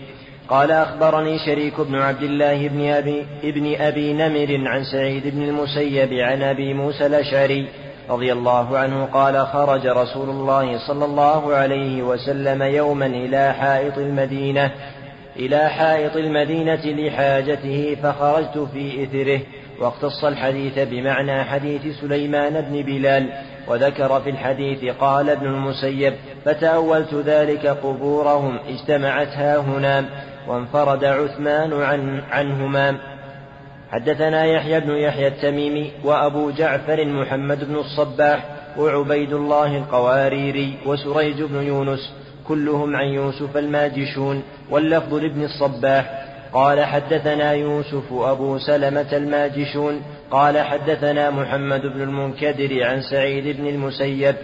[0.49, 6.12] قال أخبرني شريك بن عبد الله بن أبي, ابن أبي نمر عن سعيد بن المسيب
[6.12, 7.68] عن أبي موسى الأشعري
[8.11, 14.71] رضي الله عنه قال خرج رسول الله صلى الله عليه وسلم يوما إلى حائط المدينة
[15.37, 19.40] إلى حائط المدينة لحاجته فخرجت في إثره
[19.81, 23.33] واقتص الحديث بمعنى حديث سليمان بن بلال
[23.68, 30.05] وذكر في الحديث قال ابن المسيب فتأولت ذلك قبورهم اجتمعت ها هنا
[30.48, 32.98] وانفرد عثمان عن عنهما.
[33.90, 38.44] حدثنا يحيى بن يحيى التميمي وأبو جعفر محمد بن الصباح
[38.79, 42.12] وعبيد الله القواريري وسريج بن يونس
[42.48, 46.22] كلهم عن يوسف الماجشون واللفظ لابن الصباح.
[46.53, 54.35] قال حدثنا يوسف أبو سلمة الماجشون قال حدثنا محمد بن المنكدر عن سعيد بن المسيب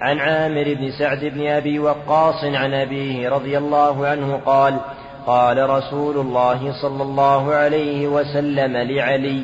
[0.00, 4.80] عن عامر بن سعد بن أبي وقاص عن أبيه رضي الله عنه قال
[5.26, 9.42] قال رسول الله صلى الله عليه وسلم لعلي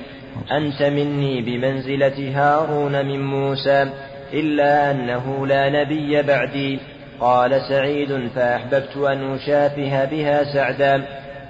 [0.52, 3.90] أنت مني بمنزلة هارون من موسى
[4.32, 6.78] إلا أنه لا نبي بعدي.
[7.20, 11.02] قال سعيد فأحببت أن أشافه بها سعدا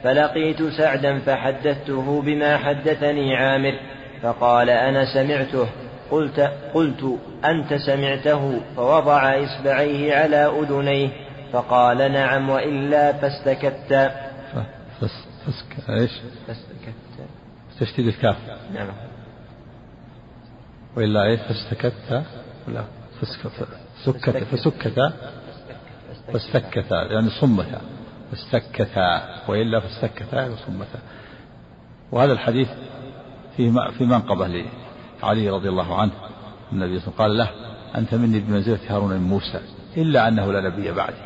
[0.04, 3.74] فلقيت سعدا فحدثته بما حدثني عامر.
[4.22, 5.68] فقال أنا سمعته.
[6.10, 6.40] قلت
[6.74, 11.08] قلت أنت سمعته فوضع إصبعيه على أذنيه
[11.52, 14.12] فقال نعم وإلا فاستكت.
[15.46, 16.10] فسك إيش؟
[16.46, 16.94] فاستكت.
[17.80, 18.36] تشديد الكاف.
[18.74, 18.88] نعم.
[20.96, 22.24] وإلا إيش؟ فاستكت.
[22.68, 22.84] لا.
[23.20, 23.46] فسكت
[24.04, 25.12] فسكت فسكت.
[26.32, 26.90] فاستكت.
[26.90, 27.80] يعني صمتا
[28.30, 30.98] فاستكتا وإلا فاستكتا وصمتا
[32.12, 32.68] وهذا الحديث
[33.56, 34.46] فيه في منقبة
[35.22, 36.12] لعلي رضي الله عنه
[36.72, 39.60] النبي صلى الله عليه وسلم قال له أنت مني بمنزلة هارون من موسى
[39.96, 41.16] إلا أنه لا نبي بعدي.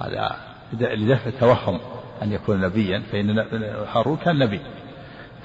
[0.00, 0.36] هذا
[0.72, 1.80] لدفع توهم
[2.22, 3.38] أن يكون نبيا فإن
[3.92, 4.60] هارون كان نبي.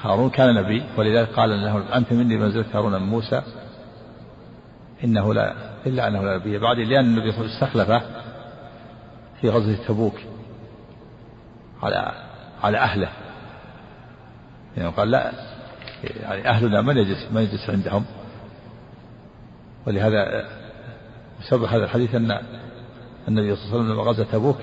[0.02, 3.42] هارون كان نبي ولذلك قال له أنت مني بمنزلة هارون من موسى
[5.04, 5.54] إنه لا
[5.86, 8.02] إلا أنه لا نبي بعدي لأن النبي صلى الله عليه وسلم استخلفه
[9.42, 10.16] في غزوة تبوك
[11.84, 12.12] على
[12.64, 13.10] على أهله.
[14.78, 15.32] يعني قال لا
[16.04, 18.06] يعني أهلنا من يجلس من يجلس عندهم؟
[19.88, 20.48] ولهذا
[21.50, 22.40] سبب هذا الحديث أن
[23.28, 24.58] النبي صلى الله عليه وسلم لما غزا تبوك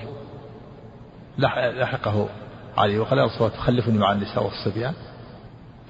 [1.37, 2.29] لحقه
[2.77, 4.93] علي وقال يا رسول الله تخلفني مع النساء والصبيان؟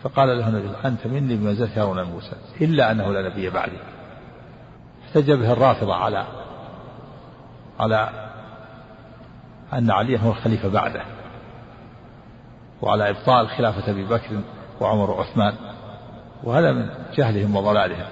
[0.04, 3.78] فقال له النبي أنت مني بمنزلة هارون موسى إلا أنه لا نبي بعدي.
[5.06, 6.26] احتج به الرافضة على
[7.80, 8.10] على
[9.74, 11.02] أن عليا هو الخليفة بعده.
[12.82, 14.42] وعلى إبطال خلافة أبي بكر
[14.82, 15.54] وعمر وعثمان
[16.44, 18.06] وهذا من جهلهم وضلالهم.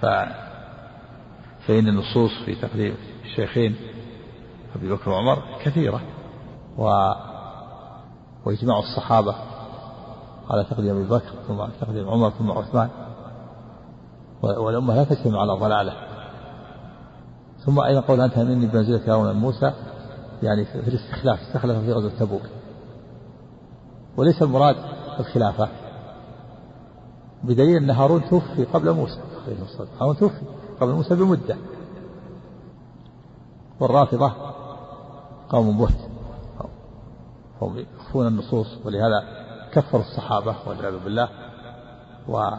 [0.00, 0.06] ف
[1.66, 3.76] فإن النصوص في تقديم الشيخين
[4.76, 6.00] أبي بكر وعمر كثيرة
[6.78, 7.12] و
[8.44, 9.34] وإجماع الصحابة
[10.50, 12.88] على تقديم أبي بكر ثم تقديم عمر ثم عثمان
[14.42, 15.92] والأمة لا تجتمع على ضلالة.
[17.66, 19.72] ثم أيضا قول أنت مني بمنزلة هارون موسى
[20.42, 22.42] يعني في الاستخلاف استخلف في غزوة تبوك.
[24.16, 24.76] وليس المراد
[25.20, 25.68] الخلافة.
[27.44, 29.20] بدليل أن هارون توفي قبل موسى
[30.00, 30.42] هارون توفي
[30.80, 31.56] قبل موسى بمدة.
[33.80, 34.32] والرافضة
[35.48, 36.08] قوم بهت.
[37.62, 39.24] هم يخفون النصوص ولهذا
[39.72, 41.28] كفروا الصحابة والعياذ بالله.
[42.28, 42.50] و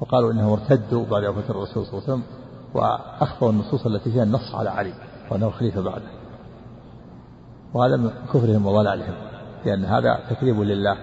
[0.00, 2.22] وقالوا إنهم ارتدوا بعد وفاة الرسول صلى الله عليه وسلم
[2.74, 4.94] وأخفوا النصوص التي فيها النص على علي.
[5.30, 6.10] وأنه الخليفة بعده.
[7.74, 9.14] وهذا من كفرهم وضلالهم
[9.64, 10.96] لأن هذا تكذيب لله.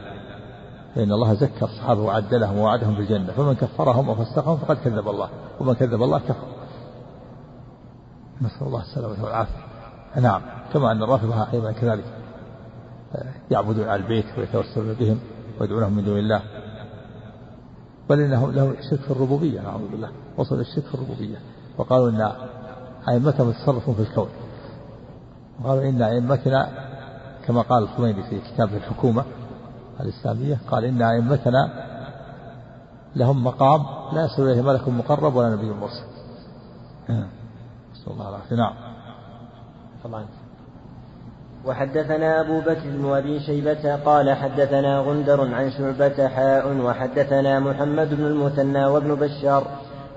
[0.95, 3.31] فإن الله زكى الصحابة وعدلهم ووعدهم بالجنة.
[3.31, 5.29] فمن كفرهم وفسقهم فقد كذب الله
[5.60, 6.47] ومن كذب الله كفر.
[8.41, 9.71] نسأل الله السلامة والعافية.
[10.21, 10.41] نعم
[10.73, 12.03] كما أن الرافضة أيضا كذلك
[13.51, 15.19] يعبدون آل البيت ويتوسلون بهم
[15.60, 16.41] ويدعونهم من دون الله.
[18.10, 21.38] بل إنه له شرك في الربوبية نعوذ بالله وصل الشرك في الربوبية.
[21.77, 22.31] وقالوا إن
[23.09, 24.29] ائمتهم يتصرفون في الكون.
[25.63, 26.69] وقالوا إن أئمتنا
[27.47, 29.23] كما قال الخميني في كتابه الحكومة
[29.99, 31.69] الإسلامية قال إن أئمتنا
[33.15, 36.05] لهم مقام لا يصل إليه ملك مقرب ولا نبي مرسل.
[37.93, 38.55] نسأل الله العافية.
[38.55, 38.73] نعم.
[40.03, 40.25] طبعا
[41.65, 48.25] وحدثنا أبو بكر بن أبي شيبة قال حدثنا غندر عن شعبة حاء وحدثنا محمد بن
[48.25, 49.67] المثنى وابن بشار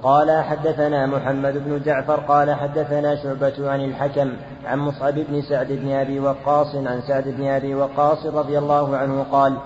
[0.05, 4.33] قال حدثنا محمد بن جعفر قال حدثنا شعبة عن الحكم
[4.65, 9.23] عن مصعب بن سعد بن أبي وقاص عن سعد بن أبي وقاص رضي الله عنه
[9.33, 9.57] قال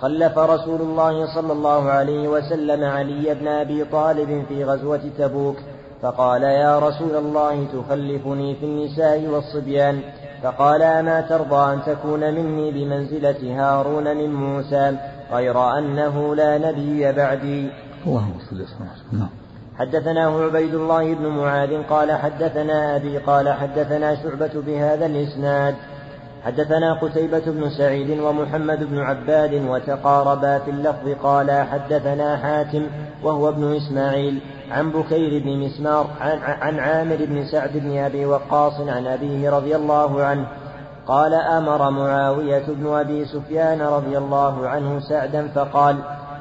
[0.00, 5.56] خلف رسول الله صلى الله عليه وسلم علي بن أبي طالب في غزوة تبوك
[6.02, 10.00] فقال يا رسول الله تخلفني في النساء والصبيان
[10.42, 14.96] فقال أما ترضى أن تكون مني بمنزلة هارون من موسى
[15.32, 17.70] غير أنه لا نبي بعدي.
[18.06, 19.41] اللهم صل وسلم نعم.
[19.78, 25.74] حدثناه عبيد الله بن معاذ قال حدثنا أبي قال حدثنا شعبة بهذا الإسناد.
[26.44, 32.86] حدثنا قتيبة بن سعيد ومحمد بن عباد وتقاربا في اللفظ قال حدثنا حاتم
[33.22, 38.80] وهو ابن إسماعيل عن بكير بن مسمار عن, عن عامر بن سعد بن أبي وقاص
[38.80, 40.46] عن أبيه رضي الله عنه
[41.06, 45.96] قال أمر معاوية بن أبي سفيان رضي الله عنه سعدا فقال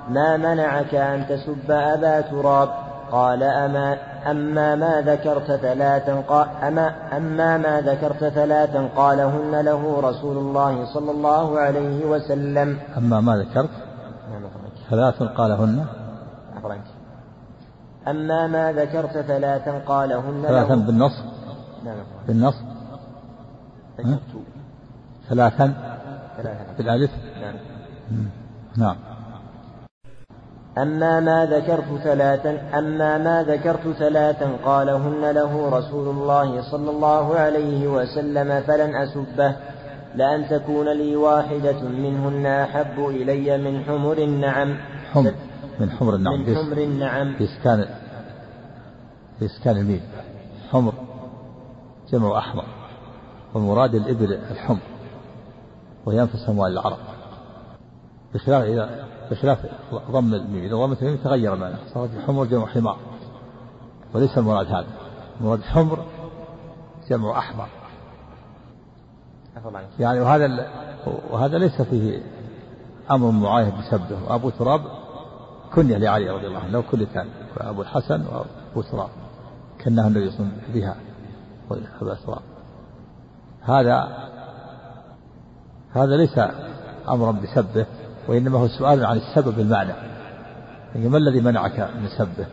[0.10, 2.70] ما منعك أن تسب أبا تراب؟
[3.12, 3.98] قال أما
[4.32, 6.86] أما ما ذكرت ثلاثا قال أما
[7.18, 12.80] أما ما ذكرت ثلاثا قالهن له رسول الله صلى الله عليه وسلم.
[12.98, 13.70] أما ما ذكرت
[14.90, 15.86] ثلاثا قالهن.
[18.08, 21.18] أما ما ذكرت ثلاثا قالهن ثلاثا بالنص.
[21.86, 21.96] نعم
[22.28, 22.56] بالنص.
[25.30, 25.74] ثلاثا.
[26.78, 27.12] بالألف.
[27.42, 27.56] نعم.
[28.78, 29.11] نعم.
[30.78, 37.88] أما ما ذكرت ثلاثا أما ما ذكرت ثلاثا قالهن له رسول الله صلى الله عليه
[37.88, 39.56] وسلم فلن أسبه
[40.16, 44.78] لأن تكون لي واحدة منهن أحب إلي من حمر النعم.
[45.12, 45.34] حمر
[45.80, 47.36] من حمر النعم من حمر النعم.
[47.36, 47.86] في إسكان
[49.40, 50.02] في إسكان الميم
[50.72, 50.94] حمر
[52.12, 52.66] جمع أحمر
[53.54, 54.82] والمراد الإبل الحمر
[56.06, 56.98] وهي أنفس أموال العرب.
[58.34, 58.90] بخلاف إذا
[59.32, 59.66] بخلاف
[60.12, 60.64] ضم الميم.
[60.64, 62.98] إذا ضمت الميم تغير المعنى صارت الحمر جمع حمار.
[64.14, 64.88] وليس المراد هذا.
[65.42, 66.06] المراد حمر
[67.10, 67.68] جمع أحمر.
[70.00, 70.68] يعني وهذا
[71.32, 72.22] وهذا ليس فيه
[73.12, 74.82] أمر معايد بسبه وأبو تراب
[75.76, 76.70] كنية لعلي رضي الله عنه.
[76.70, 79.10] لو كل كان أبو الحسن وأبو تراب.
[79.84, 80.96] كناه النبي صلى الله عليه وسلم بها.
[82.02, 82.42] أبا تراب.
[83.62, 84.28] هذا
[85.92, 86.40] هذا ليس
[87.10, 87.86] أمرا بسبه
[88.28, 89.94] وإنما هو سؤال عن السبب المعنى.
[90.96, 92.46] يعني ما الذي منعك من سبه؟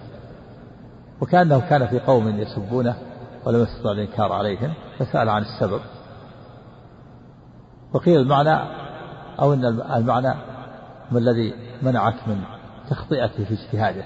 [1.21, 2.97] وكأنه كان في قوم يسبونه
[3.45, 5.81] ولم يستطع الإنكار عليهم فسأل عن السبب.
[7.93, 8.59] وقيل المعنى
[9.41, 9.65] أو أن
[9.97, 10.35] المعنى
[11.11, 12.41] ما الذي منعك من
[12.91, 14.05] تخطئته في اجتهاده.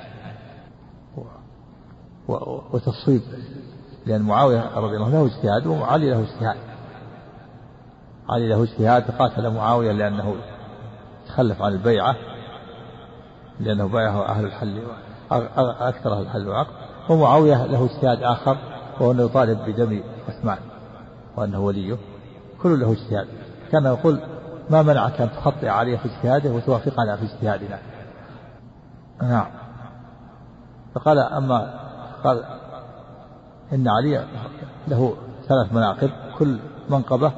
[2.72, 3.22] وتصويب
[4.06, 6.56] لأن معاوية رضي الله عنه له اجتهاد وعلي له اجتهاد.
[8.28, 10.34] علي له اجتهاد قاتل معاوية لأنه
[11.32, 12.16] تخلف عن البيعة
[13.60, 14.82] لأنه بايعه أهل الحل
[15.80, 16.72] أكثر أهل الحل والعقد
[17.08, 18.58] ومعاوية له اجتهاد آخر
[19.00, 20.58] وهو أنه يطالب بدم عثمان
[21.36, 21.96] وأنه وليه.
[22.62, 23.26] كل له اجتهاد.
[23.72, 24.20] كان يقول
[24.70, 27.78] ما منعك أن تخطئ علي في اجتهاده وتوافقنا في اجتهادنا؟
[29.22, 29.46] نعم.
[30.94, 31.74] فقال أما
[32.24, 32.44] قال
[33.72, 34.24] إن علي
[34.88, 35.14] له
[35.48, 36.58] ثلاث مناقب كل
[36.90, 37.32] منقبة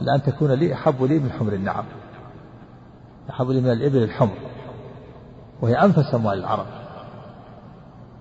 [0.00, 1.84] لأن تكون لي أحب لي من حمر النعم.
[3.52, 4.36] لي من الإبل الحمر
[5.62, 6.66] وهي أنفس أموال العرب.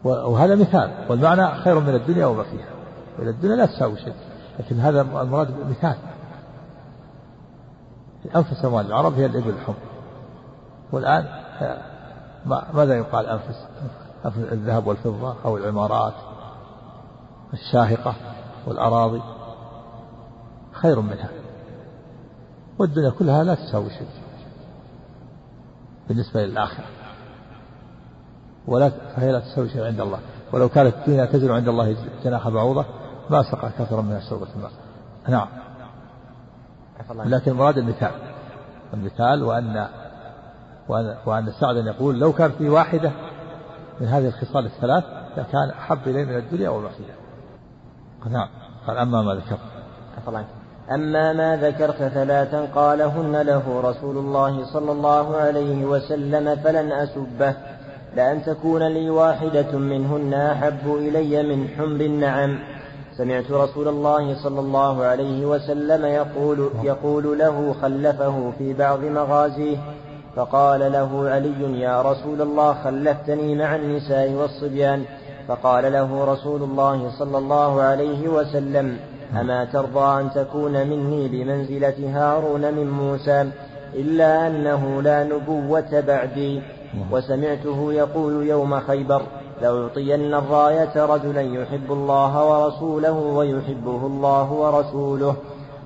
[0.04, 2.70] وهذا مثال والمعنى خير من الدنيا وما فيها
[3.20, 4.14] وإلى الدنيا لا تساوي شيء
[4.60, 5.96] لكن هذا المراد مثال.
[8.36, 9.76] أنفس أموال العرب هي الإبل الحمر.
[10.92, 11.26] والآن
[12.74, 13.68] ماذا يقال أنفس
[14.26, 16.14] الذهب والفضة أو العمارات
[17.54, 18.16] الشاهقة
[18.68, 19.22] والأراضي.
[20.72, 21.30] خير منها.
[22.80, 24.08] والدنيا كلها لا تساوي شيء.
[26.08, 26.86] بالنسبة للآخرة.
[28.68, 30.20] ولا فهي لا تساوي شيء عند الله.
[30.52, 32.86] ولو كانت الدنيا تزن عند الله جناح بعوضة
[33.30, 34.72] ما سقى كثرا من شربة الماء.
[35.30, 35.48] نعم.
[37.26, 38.12] لكن مراد المثال.
[38.94, 39.88] المثال وأن
[40.88, 43.12] وأن, وأن سعدا يقول لو كان في واحدة
[44.02, 45.04] من هذه الخصال الثلاث
[45.38, 47.16] لكان أحب إليه من الدنيا وما فيها.
[48.30, 48.48] نعم.
[48.88, 49.60] قال أما ما ذكرت.
[50.92, 57.54] أما ما ذكرت ثلاثا قالهن له رسول الله صلى الله عليه وسلم فلن أسبه
[58.16, 62.60] لأن تكون لي واحدة منهن أحب إلي من حمر النعم.
[63.18, 69.78] سمعت رسول الله صلى الله عليه وسلم يقول, يقول له خلفه في بعض مغازيه
[70.36, 75.04] فقال له علي يا رسول الله خلفتني مع النساء والصبيان.
[75.48, 78.98] فقال له رسول الله صلى الله عليه وسلم
[79.40, 83.50] أما ترضى أن تكون مني بمنزلة هارون من موسى
[83.94, 86.62] إلا أنه لا نبوة بعدي.
[87.12, 89.22] وسمعته يقول يوم خيبر
[89.62, 95.36] لأعطين الراية رجلا يحب الله ورسوله ويحبه الله ورسوله.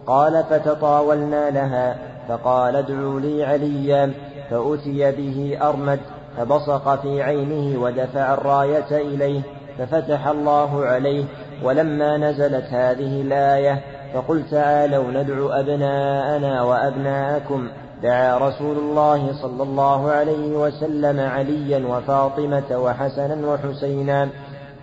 [0.08, 4.12] قال فتطاولنا لها فقال ادعوا لي عليا.
[4.50, 6.00] فأتي به أرمد
[6.38, 9.42] فبصق في عينه ودفع الراية إليه
[9.78, 11.26] ففتح الله عليه.
[11.64, 13.82] ولما نزلت هذه الآية
[14.14, 17.70] فقل تعالوا ندعو أبناءنا وأبناءكم.
[18.04, 24.30] دعا رسول الله صلى الله عليه وسلم عليا وفاطمة وحسنا وحسينا.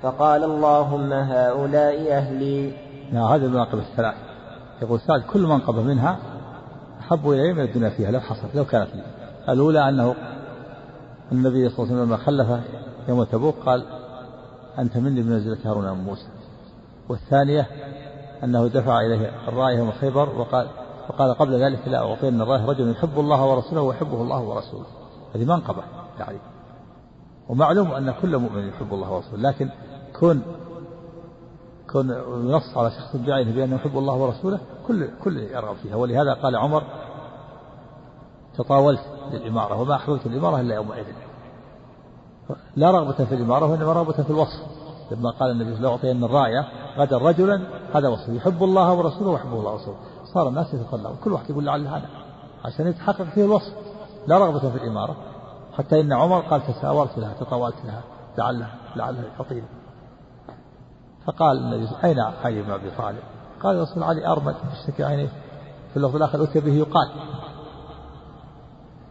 [0.03, 2.73] فقال اللهم هؤلاء أهلي.
[3.13, 4.15] نعم هذه المناقب الثلاث.
[4.83, 6.19] يقول سعد كل منقبة منها
[7.01, 8.89] أحب إلي من الدنيا فيها لو حصلت لو كانت.
[8.95, 9.03] لي
[9.49, 10.15] الأولى أنه
[11.33, 12.61] النبي صلى الله عليه وسلم لما خلفه
[13.09, 13.85] يوم تبوك قال
[14.79, 16.27] أنت مني بمنزلة هارون من موسى.
[17.09, 17.67] والثانية
[18.45, 20.69] أنه دفع إليه الراية يوم خيبر وقال
[21.09, 24.87] وقال قبل ذلك لا أعطين الراية رجل يحب الله ورسوله ويحبه الله ورسوله.
[25.35, 25.83] هذه منقبة
[26.19, 26.39] يعني.
[27.49, 29.71] ومعلوم أن كل مؤمن يحب الله ورسوله لكن
[30.21, 30.43] كون
[31.93, 32.11] كون
[32.51, 35.97] ينص على شخص بعينه بأنه يحب الله ورسوله كل كل يرغب فيها.
[35.97, 36.83] ولهذا قال عمر
[38.59, 39.01] تطاولت
[39.33, 41.05] للإمارة وما أحببت الإمارة إلا يومئذ.
[42.77, 44.84] لا رغبة في الإمارة وإنما رغبة في الوصف.
[45.11, 47.61] لما قال النبي صلى الله عليه وسلم الراية غدا رجلا
[47.95, 49.97] هذا وصف يحب الله ورسوله ويحبه الله ورسوله.
[50.35, 52.09] صار الناس يتطلعون كل واحد يقول لعل هذا
[52.65, 53.73] عشان يتحقق فيه الوصف.
[54.27, 55.17] لا رغبة في الإمارة
[55.79, 58.03] حتى إن عمر قال تساورت لها تطاولت لها
[58.39, 59.67] لعله لعله يعطيني
[61.27, 63.19] فقال النبي أين علي بن أبي طالب؟
[63.63, 65.29] قال رسول علي أرمد يشتكي عينيه
[65.91, 67.11] في اللفظ الآخر أتي به يقال.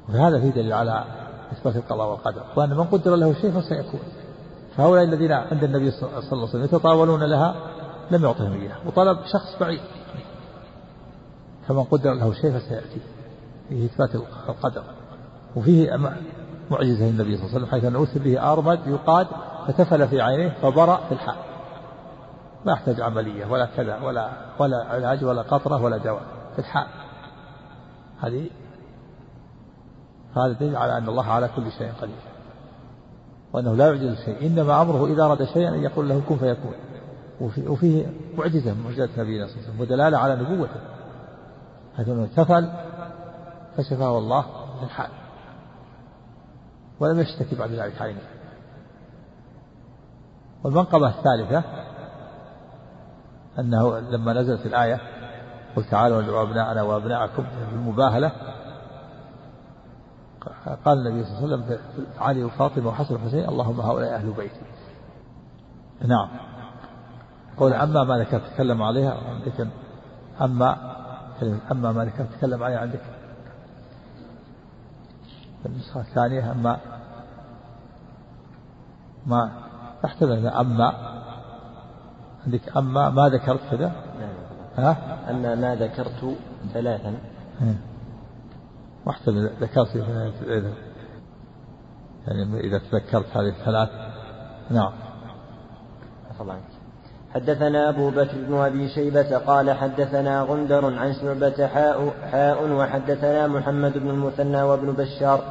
[0.09, 1.03] وهذا فيه دليل على
[1.51, 3.99] إثبات القضاء والقدر وأن من قدر له شيء فسيكون.
[4.77, 7.55] فهؤلاء الذين عند النبي صلى الله عليه وسلم يتطاولون لها
[8.11, 9.81] لم يعطهم إياه وطلب شخص بعيد.
[11.67, 13.01] فمن قدر له شيء فسيأتي.
[13.69, 14.15] فيه إثبات
[14.49, 14.83] القدر.
[15.55, 15.97] وفيه
[16.71, 19.27] معجزة النبي صلى الله عليه وسلم حيث أن أرسل به أرمد يقاد
[19.67, 21.35] فتفل في عينيه فبرأ في الحال.
[22.65, 26.87] ما يحتاج عملية ولا كذا ولا ولا علاج ولا قطرة ولا دواء في الحال.
[28.21, 28.49] هذه
[30.37, 32.32] هذا دليل على أن الله على كل شيء قدير.
[33.53, 36.73] وأنه لا يعجز شيء إنما أمره إذا أراد شيئا أن يقول له كن فيكون.
[37.41, 38.05] وفي وفيه
[38.37, 40.79] معجزة من معجزات نبينا صلى الله عليه وسلم ودلالة على نبوته.
[41.95, 42.71] هذا أنه تفل
[43.77, 44.45] فشفاه الله
[44.77, 45.09] من الحال
[46.99, 48.21] ولم يشتكي بعد ذلك عينه
[50.63, 51.63] والمنقبة الثالثة
[53.59, 55.01] أنه لما نزلت الآية
[55.75, 58.31] قل تعالوا ندعو أبناءنا وأبناءكم بالمباهلة
[60.85, 61.77] قال النبي صلى الله عليه وسلم
[62.19, 64.61] علي وفاطمة وحسن وحسين اللهم هؤلاء أهل بيتي.
[66.01, 66.29] نعم.
[67.57, 69.67] قول أما ما ذكرت تكلم عليها عندك
[70.41, 70.77] أما
[71.71, 73.01] أما ما ذكرت تكلم عليها عندك.
[75.65, 76.77] النسخة الثانية أما
[79.25, 79.51] ما
[80.03, 80.93] تحتمل أما
[82.45, 83.91] عندك أما ما ذكرت كذا؟
[84.77, 86.35] ها؟ أما ما ذكرت
[86.73, 87.15] ثلاثا.
[89.05, 89.95] واحتمل ذكرت
[92.27, 93.89] يعني إذا تذكرت هذه الثلاث.
[94.69, 94.91] نعم.
[97.33, 103.97] حدثنا أبو بكر بن أبي شيبة قال حدثنا غندر عن شعبة حاء, حاء وحدثنا محمد
[103.97, 105.41] بن المثنى وابن بشار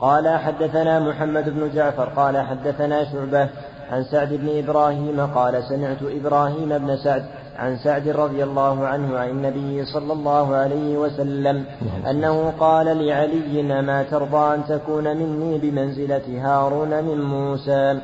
[0.00, 3.48] قال حدثنا محمد بن جعفر قال حدثنا شعبة
[3.90, 7.24] عن سعد بن إبراهيم قال سمعت إبراهيم بن سعد
[7.58, 11.64] عن سعد رضي الله عنه عن النبي صلى الله عليه وسلم
[12.10, 18.00] أنه قال لعلي ما ترضى أن تكون مني بمنزلة هارون من موسى.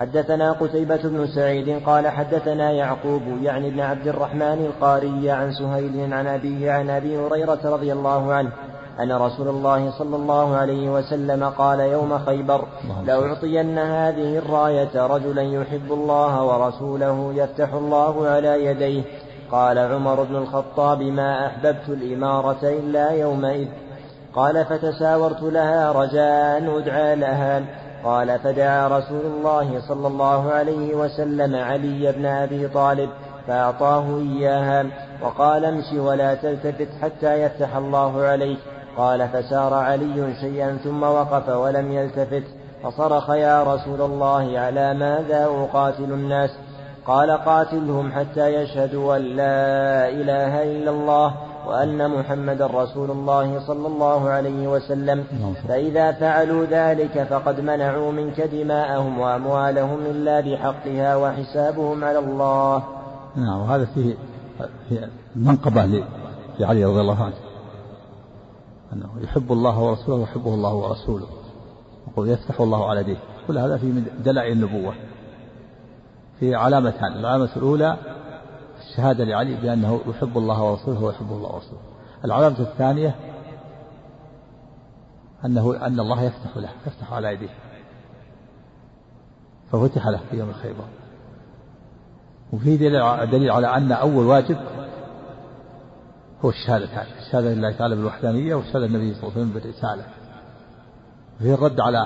[0.00, 6.26] حدثنا قتيبة بن سعيد قال حدثنا يعقوب يعني ابن عبد الرحمن القاري عن سهيل عن
[6.26, 8.50] أبيه عن أبي هريرة رضي الله عنه
[9.00, 12.64] أن رسول الله صلى الله عليه وسلم قال يوم خيبر
[13.06, 19.02] لأعطين هذه الراية رجلا يحب الله ورسوله يفتح الله على يديه.
[19.50, 23.68] قال عمر بن الخطاب ما أحببت الإمارة إلا يومئذ.
[24.34, 27.62] قال فتساورت لها رجاء أن أدعى لها.
[28.04, 33.10] قال فدعا رسول الله صلى الله عليه وسلم علي بن أبي طالب
[33.46, 34.86] فأعطاه إياها.
[35.22, 38.58] وقال امش ولا تلتفت حتى يفتح الله عليك.
[38.96, 42.42] قال فسار علي شيئا ثم وقف ولم يلتفت
[42.82, 46.50] فصرخ يا رسول الله على ماذا أقاتل الناس؟
[47.06, 51.34] قال قاتلهم حتى يشهدوا أن لا إله إلا الله
[51.66, 55.24] وأن محمد رسول الله صلى الله عليه وسلم.
[55.68, 62.82] فإذا فعلوا ذلك فقد منعوا منك دماءهم وأموالهم إلا بحقها وحسابهم على الله.
[63.36, 64.14] نعم وهذا فيه
[65.36, 66.04] منقبة
[66.58, 67.34] لعلي رضي الله عنه.
[68.92, 71.26] أنه يحب الله ورسوله ويحبه الله ورسوله.
[72.08, 73.18] يقول يفتح الله على يديه.
[73.46, 74.94] كل هذا في من دلائل النبوة.
[76.40, 77.12] في علامتان.
[77.12, 77.96] العلامة الأولى
[78.80, 81.80] الشهادة لعلي بأنه يحب الله ورسوله ويحبه الله ورسوله.
[82.24, 83.14] العلامة الثانية
[85.44, 87.54] أنه أن الله يفتح له يفتح على يديه.
[89.72, 90.84] ففتح له في يوم الخيبر.
[92.52, 94.58] وفي دليل على أن أول واجب
[96.44, 100.04] هو الشهادتان الشهادة لله تعالى بالوحدانية والشهادة للنبي صلى الله عليه وسلم بالرسالة.
[101.40, 101.98] وهي الرد على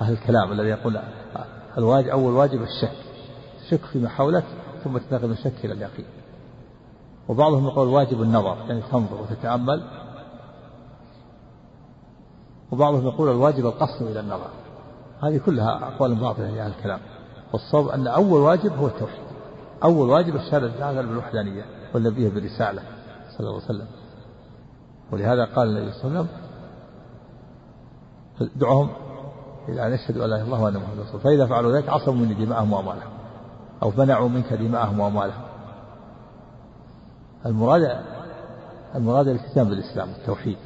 [0.00, 0.98] أهل الكلام الذي يقول
[1.78, 2.96] الواجب أول واجب الشك.
[3.70, 4.44] شك فيما حولك
[4.84, 6.04] ثم تنتقل الشك إلى اليقين.
[7.28, 9.82] وبعضهم يقول واجب النظر يعني تنظر وتتأمل.
[12.70, 14.50] وبعضهم يقول الواجب القصد إلى النظر.
[15.22, 17.00] هذه كلها أقوال باطلة يا أهل الكلام.
[17.52, 19.24] والصواب أن أول واجب هو التوحيد.
[19.84, 22.82] أول واجب الشهادة بالوحدانية والنبي بالرسالة.
[23.40, 23.86] صلى الله عليه وسلم.
[25.12, 26.40] ولهذا قال النبي صلى الله عليه وسلم
[28.56, 28.88] دعهم
[29.68, 32.26] إلى أن يشهدوا أن لا إله إلا الله وأن محمدا رسول فإذا فعلوا ذلك عصموا
[32.26, 33.10] مني دماءهم وأموالهم
[33.82, 35.42] أو منعوا منك دماءهم وأموالهم.
[37.46, 38.00] المراد
[38.94, 40.56] المراد الالتزام بالإسلام التوحيد.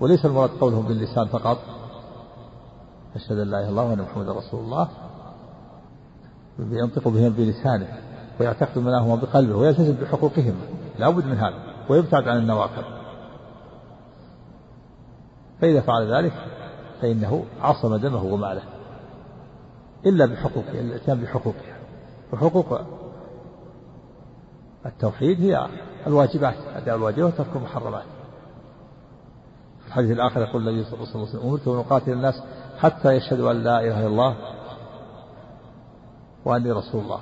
[0.00, 1.58] وليس المراد قولهم باللسان فقط
[3.16, 4.88] أشهد أن لا إله إلا الله وأن محمدا رسول الله.
[6.58, 7.98] ينطق بهم بلسانه
[8.40, 10.54] ويعتقد مناهما بقلبه ويلتزم بحقوقهم.
[10.98, 11.71] لا بد من هذا.
[11.88, 12.84] ويبتعد عن النوافل
[15.60, 16.32] فإذا فعل ذلك
[17.00, 18.62] فإنه عصم دمه وماله.
[20.06, 21.76] إلا بحقوقه الإتيان بحقوقها
[22.32, 22.80] وحقوق
[24.86, 25.68] التوحيد هي
[26.06, 28.04] الواجبات أداء الواجبات وترك المحرمات.
[29.80, 32.42] في الحديث الآخر يقول النبي صلى الله عليه وسلم أمرت أن أقاتل الناس
[32.78, 34.36] حتى يشهدوا أن لا إله إلا الله
[36.44, 37.20] وأني رسول الله.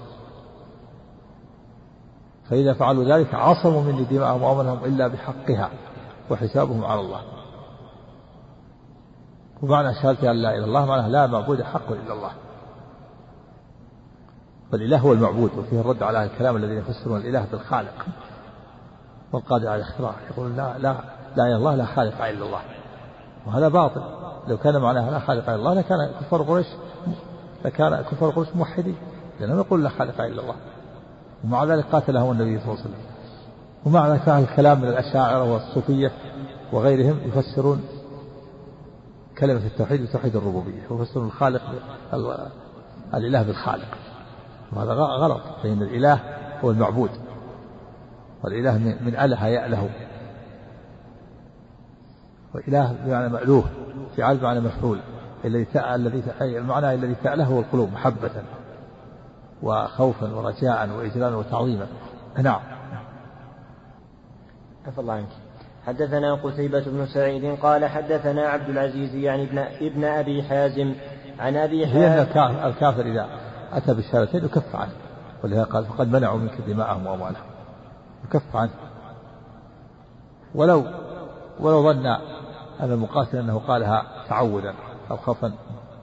[2.51, 5.71] فإذا فعلوا ذلك عصموا مني دماءهم وأموالهم إلا بحقها
[6.31, 7.21] وحسابهم على الله.
[9.63, 12.31] ومعنى شهادة أن لا إله إلا الله معناها لا معبود حق إلا الله.
[14.73, 18.07] فالإله هو المعبود وفيه الرد على الكلام الذين يفسرون الإله بالخالق.
[19.33, 20.15] والقادر على الاختراع.
[20.31, 20.97] يقول لا لا
[21.37, 22.61] لا إله الله لا خالق إلا الله.
[23.47, 24.03] وهذا باطل.
[24.49, 26.67] لو كان معناها لا خالق إلا الله لكان كفار قريش
[27.65, 28.97] لكان كفار قريش موحدين.
[29.41, 30.55] لأنهم يقول لا خالق إلا الله.
[31.45, 33.05] ومع ذلك قاتلهم النبي صلى الله عليه وسلم.
[33.87, 36.13] ومع ذلك فعل الكلام من الأشاعرة والصوفية
[36.73, 37.83] وغيرهم يفسرون
[39.39, 41.63] كلمة التوحيد بتوحيد الربوبية ويفسرون الخالق
[43.15, 43.89] الإله بالخالق.
[44.73, 46.21] وهذا غلط فإن الإله
[46.65, 47.11] هو المعبود.
[48.45, 49.91] والإله من أله يأله.
[52.55, 53.65] وإله بمعنى مألوه
[54.17, 55.01] فعال بمعنى مفعول.
[55.45, 58.31] الذي الذي المعنى الذي تأله هو القلوب محبة.
[59.63, 61.87] وخوفا ورجاء وإجلالا وتعظيما.
[62.39, 62.61] نعم.
[64.87, 65.29] عفى الله عنك.
[65.87, 70.95] حدثنا قتيبة بن سعيد قال حدثنا عبد العزيز يعني ابن, ابن أبي حازم
[71.39, 73.29] عن أبي حازم لأن الكافر إذا
[73.73, 74.93] أتى بالشهادتين يكف عنه
[75.45, 77.45] ولهذا قال فقد منعوا منك دماءهم وأموالهم.
[78.25, 78.71] يكف عنه.
[80.55, 80.85] ولو
[81.61, 82.07] ولو ظن
[82.81, 84.75] أن المقاتل أنه قالها تعودا
[85.11, 85.53] أو خوفا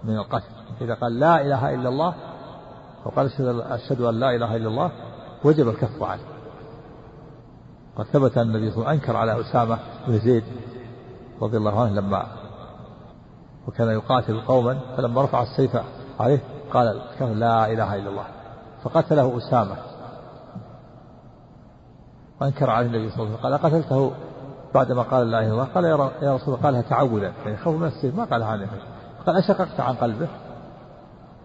[0.03, 0.45] من القتل
[0.81, 2.13] إذا قال لا إله إلا الله
[3.07, 3.25] وقال
[3.61, 4.91] أشهد أن لا إله إلا الله
[5.43, 6.21] وجب الكف عنه.
[7.95, 10.43] قد ثبت أن النبي صلى الله عليه وسلم أنكر على أسامة بن زيد
[11.41, 12.27] رضي الله عنه لما
[13.67, 15.77] وكان يقاتل قوما فلما رفع السيف
[16.19, 16.39] عليه
[16.73, 17.01] قال
[17.39, 18.25] لا إله إلا الله.
[18.83, 19.75] فقتله أسامة.
[22.41, 24.11] وأنكر عليه النبي صلى الله عليه وسلم قال قتلته
[24.75, 25.65] بعدما قال لا إله إلا الله.
[25.65, 25.85] قال
[26.21, 28.67] يا رسول الله قالها تعودا يعني خوف من السيف؟ ما قالها عن
[29.25, 30.27] قال أشققت عن قلبه.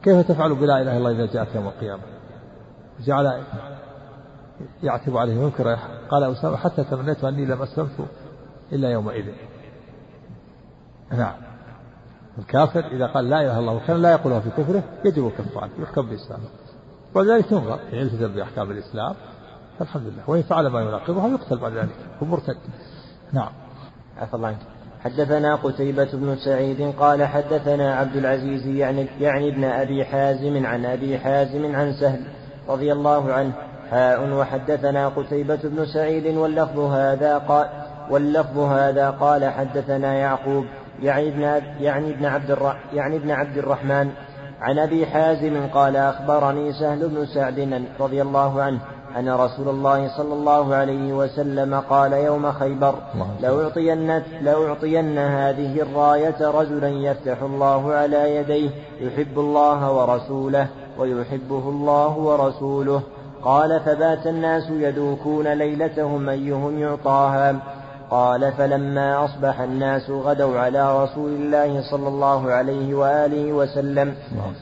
[0.03, 2.03] كيف تفعل بلا إله إلا الله إذا جاءت يوم القيامة؟
[3.00, 3.42] جعل
[4.82, 5.78] يعتب عليه منكر
[6.11, 8.07] قال أسامة حتى تمنيت أني لم أسلمت
[8.72, 9.24] إلا يومئذ.
[11.11, 11.34] نعم.
[12.38, 15.72] الكافر إذا قال لا إله إلا الله وكان لا يقولها في كفره يجب الكف عنه
[15.78, 16.44] يحكم بإسلامه.
[17.14, 19.14] ولذلك ينظر إن يلتزم بأحكام الإسلام.
[19.78, 20.22] فالحمد لله.
[20.26, 22.57] وإن فعل ما يناقضها يقتل بعد ذلك هو مرتد.
[23.32, 23.53] نعم.
[24.18, 24.59] عفى الله عنك.
[25.05, 31.18] حدثنا قتيبة بن سعيد قال حدثنا عبد العزيز يعني يعني ابن أبي حازم عن أبي
[31.18, 32.20] حازم عن سهل
[32.68, 33.53] رضي الله عنه
[33.90, 37.66] حاء وحدثنا قتيبة بن سعيد واللفظ هذا قال
[38.11, 40.64] واللفظ هذا قال حدثنا يعقوب
[41.03, 42.59] يعني ابن يعني ابن عبد
[42.92, 44.11] يعني ابن عبد الرحمن
[44.61, 48.78] عن أبي حازم قال أخبرني سهل بن سعد رضي الله عنه
[49.18, 52.94] أن رسول الله صلى الله عليه وسلم قال يوم خيبر
[53.40, 60.66] لو أعطين لو أعطين هذه الراية رجلا يفتح الله على يديه يحب الله ورسوله
[60.98, 63.02] ويحبه الله ورسوله.
[63.42, 67.56] قال فبات الناس يدوكون ليلتهم أيهم يعطاها.
[68.12, 74.14] قال فلما أصبح الناس غدوا على رسول الله صلى الله عليه وآله وسلم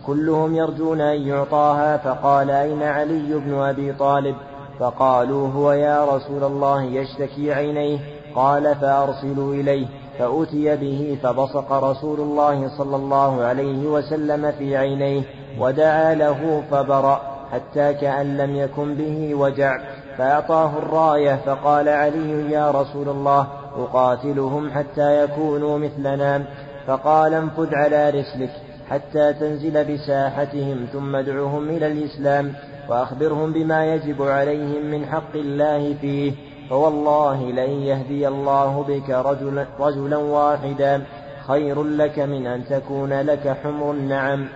[0.06, 4.36] كلهم يرجون أن يعطاها فقال أين علي بن أبي طالب؟
[4.78, 7.98] فقالوا هو يا رسول الله يشتكي عينيه.
[8.34, 9.86] قال فأرسلوا إليه
[10.18, 15.22] فأتي به فبصق رسول الله صلى الله عليه وسلم في عينيه
[15.58, 17.20] ودعا له فبرأ
[17.52, 19.80] حتى كأن لم يكن به وجع.
[20.18, 23.46] فأعطاه الراية فقال علي يا رسول الله
[23.76, 26.44] أقاتلهم حتى يكونوا مثلنا.
[26.86, 28.50] فقال انفذ على رسلك
[28.88, 32.52] حتى تنزل بساحتهم ثم ادعهم إلى الإسلام
[32.88, 36.32] وأخبرهم بما يجب عليهم من حق الله فيه.
[36.70, 41.02] فوالله لن يهدي الله بك رجلا, رجلا واحدا.
[41.46, 44.48] خير لك من أن تكون لك حمر النعم.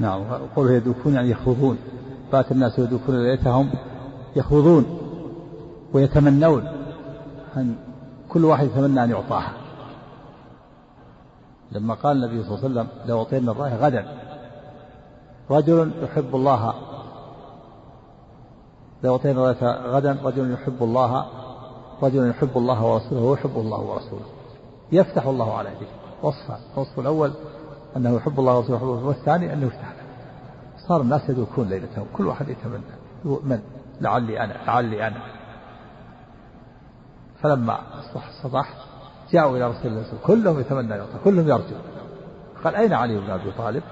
[0.00, 0.22] نعم
[0.56, 1.78] قول يدوكون يعني يخوضون
[2.32, 3.70] فات الناس يدوكون ليتهم
[4.36, 4.98] يخوضون
[5.92, 6.66] ويتمنون
[7.56, 7.76] أن
[8.28, 9.52] كل واحد يتمنى أن يعطاها.
[11.72, 14.18] لما قال النبي صلى الله عليه وسلم لو أعطينا الراية غدا.
[15.50, 16.74] رجل يحب الله
[19.04, 21.26] لو أعطينا الراية غدا رجل يحب الله
[22.02, 24.26] رجل يحب الله ورسوله ويحب الله ورسوله.
[24.92, 25.86] يفتح الله على يديه
[26.22, 27.32] وصفا الوصف الأول
[27.96, 30.02] أنه يحب الله ورسوله والثاني أنه يفتح له.
[30.88, 32.06] صار الناس يدركون ليلتهم.
[32.16, 32.82] كل واحد يتمنى
[33.24, 33.60] من
[34.02, 35.22] لعلي أنا لعلي أنا.
[37.42, 38.74] فلما أصبح الصباح
[39.32, 41.76] جاءوا إلى رسول الله كلهم يتمنى يعطى كلهم يرجو.
[42.64, 43.82] قال أين علي بن أبي طالب؟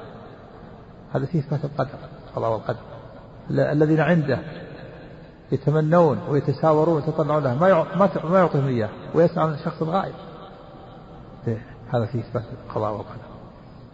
[1.15, 1.99] هذا فيه إثبات القدر
[2.37, 2.81] الله والقدر
[3.51, 4.39] الذين عنده
[5.53, 7.87] يتمنون ويتساورون ويتطلعون له ما
[8.25, 10.15] ما يعطيهم إياه ويسمع من شخص غائب.
[11.49, 11.63] إيه،
[11.95, 13.31] هذا فيه إثبات القضاء والقدر.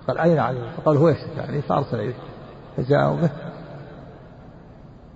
[0.09, 2.15] قال أين علي؟ فقال هو يشتكي يعني فأرسل إليه.
[2.77, 3.31] فجاءوا به.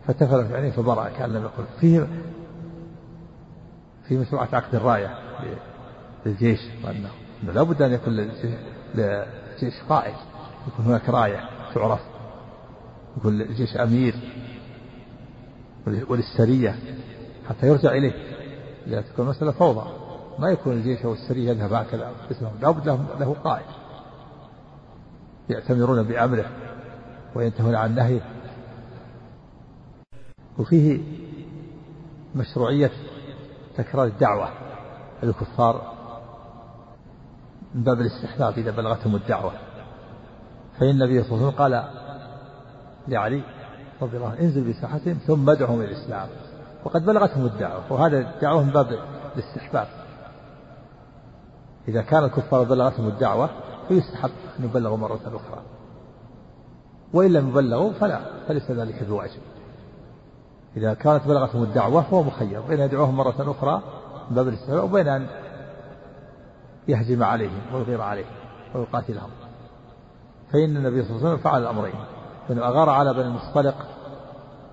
[0.07, 1.65] فتفل في عينيه فبرأ كأن لم يقل.
[1.81, 2.09] فيه
[4.09, 5.19] في مشروعة عقد الراية
[6.27, 7.11] للجيش وأنه
[7.43, 8.13] لابد أن يكون
[8.95, 10.15] للجيش قائد
[10.69, 11.41] يكون هناك راية
[11.75, 12.01] تعرف
[13.17, 14.15] يكون الجيش أمير
[15.87, 16.79] وللسرية
[17.49, 18.13] حتى يرجع إليه
[18.87, 19.91] لا تكون مسألة فوضى.
[20.39, 22.13] ما يكون الجيش أو السرية يذهب هكذا
[22.61, 23.67] لابد له, له قائد
[25.49, 26.45] يأتمرون بأمره
[27.35, 28.21] وينتهون عن نهيه.
[30.59, 31.01] وفيه
[32.35, 32.91] مشروعية
[33.77, 34.49] تكرار الدعوة
[35.23, 35.93] للكفار
[37.75, 39.53] من باب الاستحباب إذا بلغتهم الدعوة.
[40.79, 41.85] فإن النبي صلى الله عليه وسلم قال
[43.09, 43.43] لعلي
[44.03, 46.29] رضي الله عنه انزل بساحتهم ثم ادعهم إلى الإسلام.
[46.85, 47.93] وقد بلغتهم الدعوة.
[47.93, 48.99] وهذا الدعوة من باب
[49.37, 49.89] الاستحباب.
[51.89, 53.51] إذا كان الكفار بلغتهم الدعوة
[53.89, 55.63] فيستحب أن يبلغوا مرة أخرى.
[57.13, 59.41] وإن لم يبلغوا فلا فليس ذلك بواجب.
[60.77, 63.83] إذا كانت بلغتهم الدعوة فهو مخير بين يدعوهم مرة أخرى
[64.31, 65.27] من باب الاستحباب وبين أن
[66.89, 68.31] يهجم عليهم ويغير عليهم
[68.75, 69.31] ويقاتلهم.
[70.53, 71.95] فإن النبي صلى الله عليه وسلم فعل الأمرين
[72.49, 73.75] فإنه أغار على بني المصطلق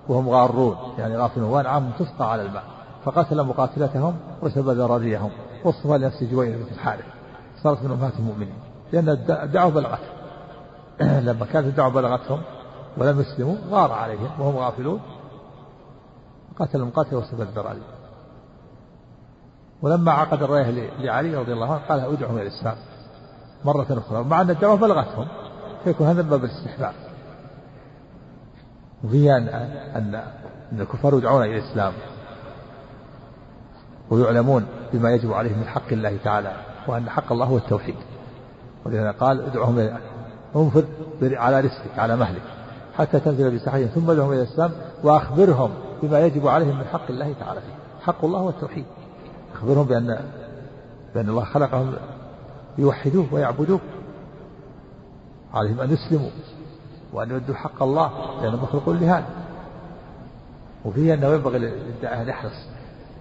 [0.08, 2.64] وهم غارون يعني غافلون وأنعامهم تسقى على الماء
[3.04, 5.30] فقتل مقاتلتهم وسب ذراريهم
[5.64, 7.04] واصطفى لنفسه جوينة بن الحارث
[7.62, 8.58] صارت من أمهات المؤمنين
[8.92, 9.98] لأن الدعوة بلغت.
[11.28, 12.42] لما كانت الدعوة بلغتهم
[12.96, 15.00] ولم يسلموا غار عليهم وهم غافلون
[16.58, 17.82] قتل المقاتل وسب الذراري
[19.82, 22.76] ولما عقد الراية لعلي رضي الله عنه قال ادعهم إلى الإسلام
[23.64, 25.26] مرة أخرى مع أن الدعوة بلغتهم
[25.84, 26.94] فيكون هذا باب الاستحباب.
[29.04, 30.14] وفيه أن أن
[30.72, 31.92] أن الكفار يدعون إلى الإسلام
[34.10, 36.52] ويعلمون بما يجب عليهم من حق الله تعالى
[36.86, 37.96] وأن حق الله هو التوحيد.
[38.86, 39.98] ولذا قال ادعهم
[40.56, 40.84] انفذ
[41.22, 42.42] على رزقك على مهلك
[42.98, 44.70] حتى تنزل بساحتهم ثم ادعهم إلى الإسلام
[45.04, 45.70] وأخبرهم
[46.02, 47.60] بما يجب عليهم من حق الله تعالى.
[47.60, 47.72] فيه
[48.02, 48.84] حق الله هو التوحيد
[49.54, 50.18] أخبرهم بأن
[51.14, 51.94] بأن الله خلقهم
[52.78, 53.80] ليوحدوه ويعبدوه.
[55.54, 56.30] عليهم أن يسلموا
[57.12, 59.26] وأن يؤدوا حق الله لأنهم مخلوقون لهذا
[60.84, 62.68] وفيه أنه ينبغي للداعية أن يحرص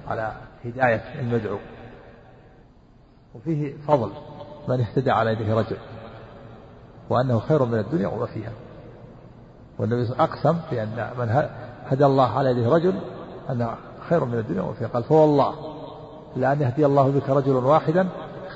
[0.07, 0.31] على
[0.65, 1.57] هداية المدعو
[3.35, 4.11] وفيه فضل
[4.67, 5.77] من اهتدى على يده رجل.
[7.09, 8.51] وأنه خير من الدنيا وما فيها.
[9.79, 11.29] والنبي أقسم بأن من
[11.89, 12.93] هدى الله على يده رجل
[13.49, 13.75] أنه
[14.09, 15.55] خير من الدنيا فيها قال فوالله
[16.35, 18.07] لأن يهدي الله بك رجلا واحدا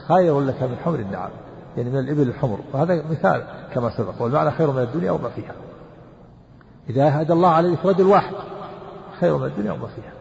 [0.08, 1.30] خير لك من حمر النعم
[1.78, 2.60] يعني من الإبل الحمر.
[2.74, 5.54] وهذا مثال كما سبق والمعنى خير من الدنيا وما فيها.
[6.90, 8.34] إذا هدى الله عليك رجل واحد
[9.20, 10.14] خير من الدنيا وما فيها.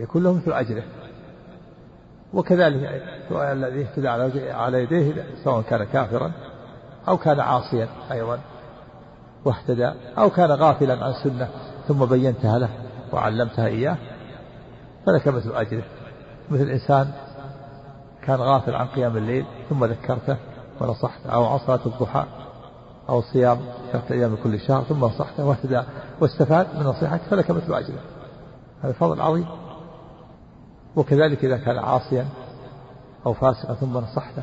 [0.00, 0.82] يكون له مثل أجره
[2.34, 3.02] وكذلك
[3.32, 4.08] الذي اهتدى
[4.52, 6.32] على يديه سواء كان كافرا
[7.08, 8.38] أو كان عاصيا أيضا.
[9.46, 11.48] واهتدى أو كان غافلا عن سنة
[11.88, 12.68] ثم بينتها له
[13.12, 13.96] وعلمتها إياه
[15.06, 15.84] فلك مثل أجره.
[16.50, 17.12] مثل إنسان
[18.22, 20.36] كان غافل عن قيام الليل ثم ذكرته
[20.80, 22.24] ونصحته أو عن صلاة الضحى
[23.08, 23.58] أو صيام
[23.92, 25.82] ثلاثة أيام كل شهر ثم نصحته واهتدى
[26.20, 28.00] واستفاد من نصيحتك فلك مثل أجره.
[28.82, 29.46] هذا فضل عظيم.
[30.96, 32.26] وكذلك إذا كان عاصيا
[33.26, 34.42] أو فاسقا ثم نصحته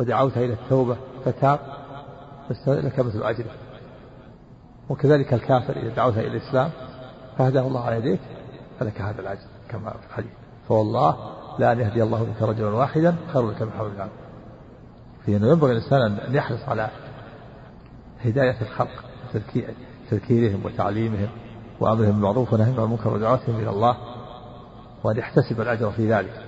[0.00, 1.79] ودعوته إلى التوبة فتاب
[2.66, 3.50] لك مثل أجره
[4.88, 6.70] وكذلك الكافر إذا دعوته إلى الإسلام
[7.38, 8.20] فهداه الله على يديك
[8.80, 10.30] فلك هذا الأجر كما في الحديث.
[10.68, 11.16] فوالله
[11.58, 14.12] لا أن يهدي الله بك رجلا واحدا خير لك من حول العالم.
[15.24, 16.90] في أنه ينبغي الإنسان أن يحرص على
[18.24, 19.04] هداية الخلق
[20.10, 21.28] تذكيرهم وتعليمهم
[21.80, 23.96] وأمرهم بالمعروف ونهيهم عن المنكر ودعوتهم إلى الله
[25.04, 26.44] وأن يحتسب الأجر في ذلك.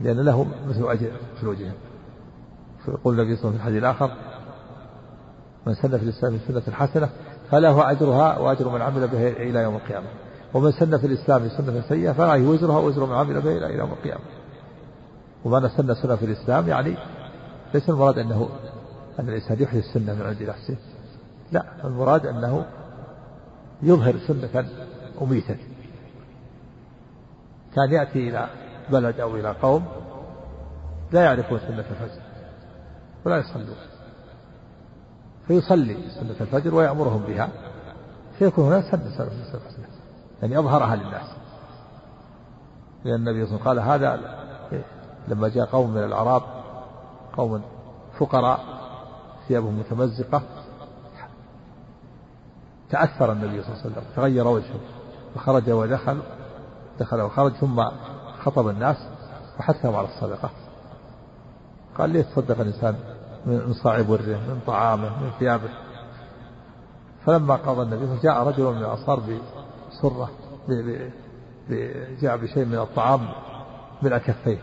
[0.00, 1.10] لأن له مثل أجر
[1.40, 1.74] في وجههم
[2.86, 4.10] فيقول النبي صلى الله عليه وسلم في الحديث الآخر
[5.66, 7.08] من سن في الإسلام سنة حسنة
[7.50, 10.06] فله أجرها وأجر من عمل بها إلى يوم القيامة.
[10.54, 14.24] ومن سن في الإسلام سنة سيئة فعليه وزرها وزر من عمل بها إلى يوم القيامة.
[15.44, 16.96] ومن سن سنة في الإسلام يعني
[17.74, 18.48] ليس المراد أنه
[19.20, 20.76] أن الإنسان يحيي السنة من عند نفسه.
[21.52, 22.66] لا المراد أنه
[23.82, 24.68] يظهر سنة
[25.22, 25.56] أميتة
[27.74, 28.48] كان يأتي إلى
[28.90, 29.84] بلد أو إلى قوم
[31.12, 32.25] لا يعرفون سنة الفجر
[33.26, 33.76] ولا يصلون
[35.46, 37.48] فيصلي سنة الفجر ويأمرهم بها.
[38.38, 39.88] فيكون هناك سنة سنة الفجر
[40.42, 41.26] يعني أظهرها للناس.
[43.04, 44.36] لأن النبي صلى الله عليه وسلم قال هذا
[45.28, 46.42] لما جاء قوم من الأعراب
[47.36, 47.62] قوم
[48.18, 48.60] فقراء
[49.48, 50.42] ثيابهم متمزقة
[52.90, 54.80] تأثر النبي صلى الله عليه وسلم تغير وجهه.
[55.34, 56.22] فخرج ودخل
[57.00, 57.84] دخل وخرج ثم
[58.44, 58.96] خطب الناس
[59.58, 60.50] وحثهم على الصدقة.
[61.98, 62.96] قال ليه تصدق الإنسان
[63.46, 65.68] من صاع بره من طعامه من ثيابه.
[67.24, 70.30] فلما قضى النبي جاء رجل من الأنصار بسرة
[72.20, 73.28] جاء بشيء من الطعام
[74.02, 74.58] من كفيه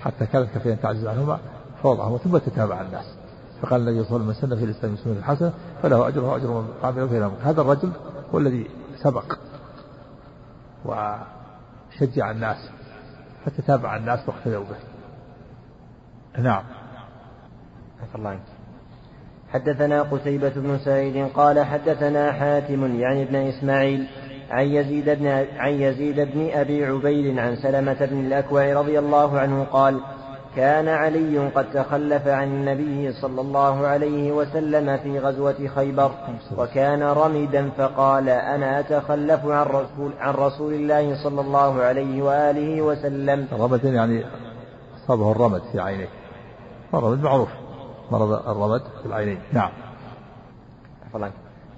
[0.00, 1.38] حتى كانت كفيه تعجز عنهما
[1.82, 3.04] فوضعهما ثم تتابع الناس.
[3.62, 7.08] فقال النبي صلى الله عليه وسلم في الإسلام سنة الحسنة فله أجره وأجر من عمل
[7.08, 7.92] فيها هذا الرجل
[8.34, 8.70] هو الذي
[9.02, 9.38] سبق
[10.84, 12.70] وشجع الناس
[13.44, 14.76] فتتابع الناس واقتدوا به.
[16.42, 16.64] نعم.
[18.14, 18.40] الله عنك.
[19.52, 24.06] حدثنا قتيبة بن سعيد قال حدثنا حاتم يعني ابن إسماعيل
[24.50, 25.26] عن يزيد بن
[25.56, 30.00] عن يزيد بن أبي عبيد عن سلمة بن الأكوع رضي الله عنه قال
[30.56, 36.10] كان علي قد تخلف عن النبي صلى الله عليه وسلم في غزوة خيبر
[36.58, 43.46] وكان رمدا فقال أنا أتخلف عن رسول, عن رسول الله صلى الله عليه وآله وسلم.
[43.52, 44.24] رمد يعني
[45.04, 46.08] أصابه الرمد في عينيه.
[46.94, 47.48] الرمد معروف.
[48.10, 49.38] مرض الرمد في العينين.
[49.52, 49.70] نعم.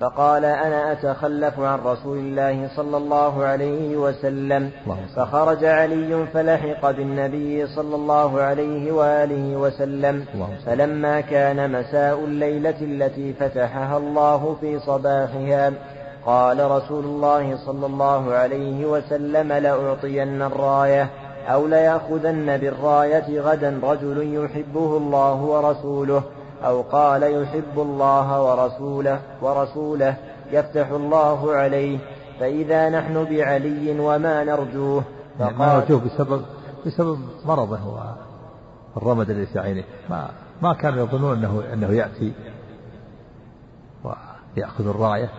[0.00, 4.70] فقال أنا أتخلف عن رسول الله صلى الله عليه وسلم.
[5.16, 10.24] فخرج علي فلحق بالنبي صلى الله عليه وآله وسلم.
[10.66, 15.72] فلما كان مساء الليلة التي فتحها الله في صباحها
[16.26, 21.10] قال رسول الله صلى الله عليه وسلم لأعطين الراية.
[21.48, 26.22] أو ليأخذن بالراية غدا رجل يحبه الله ورسوله
[26.64, 30.16] أو قال يحب الله ورسوله ورسوله
[30.52, 31.98] يفتح الله عليه
[32.40, 35.02] فإذا نحن بعلي وما نرجوه
[35.38, 36.42] فقال ما نرجوه بسبب
[36.86, 37.78] بسبب مرضه
[38.96, 39.84] والرمد الذي عينه.
[40.10, 40.30] ما
[40.62, 42.32] ما كانوا يظنون انه أنه يأتي
[44.04, 45.30] ويأخذ الراية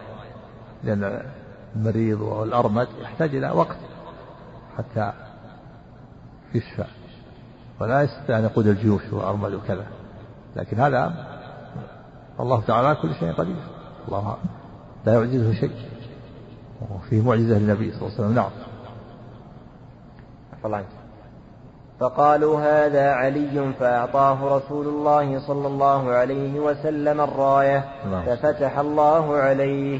[0.83, 1.21] لأن
[1.75, 3.77] المريض والأرمد يحتاج إلى وقت
[4.77, 5.13] حتى
[6.55, 6.85] يشفى
[7.79, 9.85] ولا يستطيع أن يقود الجيوش وارمد وكذا
[10.55, 11.13] لكن هذا
[12.39, 13.55] الله تعالى على كل شيء قدير.
[14.07, 14.37] الله
[15.05, 15.71] لا يعجزه شيء.
[16.91, 18.35] وفيه معجزة للنبي صلى الله عليه وسلم.
[20.71, 20.83] نعم.
[21.99, 27.85] فقالوا هذا علي فأعطاه رسول الله صلى الله عليه وسلم الراية.
[28.11, 28.25] نعم.
[28.25, 29.99] ففتح الله عليه.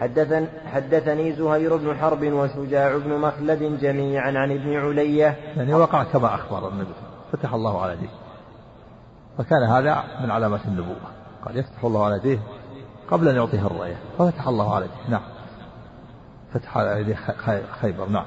[0.00, 5.36] حدثن حدثني زهير بن حرب وشجاع بن مخلد جميعا عن ابن علية.
[5.56, 6.92] يعني وقع كما أخبر النبي
[7.32, 8.08] فتح الله على يديه
[9.38, 10.96] فكان هذا من علامات النبوة.
[11.46, 12.38] قال يفتح الله على يديه
[13.10, 15.22] قبل أن يعطيه الرأية ففتح الله على يديه نعم.
[16.54, 17.16] فتح على يديه
[17.80, 18.08] خيبر.
[18.08, 18.26] نعم.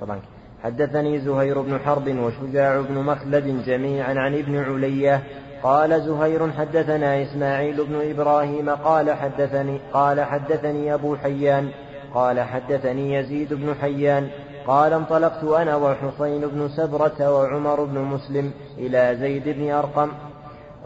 [0.00, 0.20] طبعا
[0.62, 5.22] حدثني زهير بن حرب وشجاع بن مخلد جميعا عن ابن علية.
[5.62, 11.70] قال زهير حدثنا إسماعيل بن إبراهيم قال حدثني قال حدثني أبو حيان
[12.14, 14.28] قال حدثني يزيد بن حيان
[14.66, 20.10] قال انطلقت أنا وحسين بن سبرة وعمر بن مسلم إلى زيد بن أرقم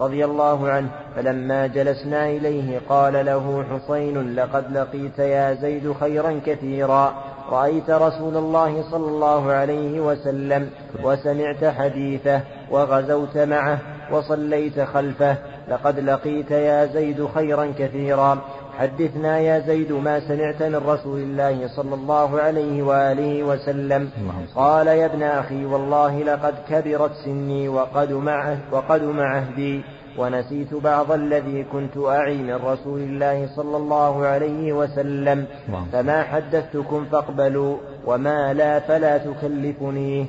[0.00, 7.14] رضي الله عنه فلما جلسنا إليه قال له حسين لقد لقيت يا زيد خيرا كثيرا
[7.50, 10.70] رأيت رسول الله صلى الله عليه وسلم
[11.02, 13.78] وسمعت حديثه وغزوت معه
[14.12, 15.36] وصليت خلفه
[15.68, 18.38] لقد لقيت يا زيد خيرا كثيرا.
[18.78, 24.10] حدثنا يا زيد ما سمعت من رسول الله صلى الله عليه وآله وسلم.
[24.54, 29.82] قال يا ابن أخي والله لقد كبرت سني وقد مع وقد عهدي
[30.18, 35.46] ونسيت بعض الذي كنت أعي من رسول الله صلى الله عليه وسلم.
[35.92, 37.76] فما حدثتكم فاقبلوا
[38.06, 40.26] وما لا فلا تكلفني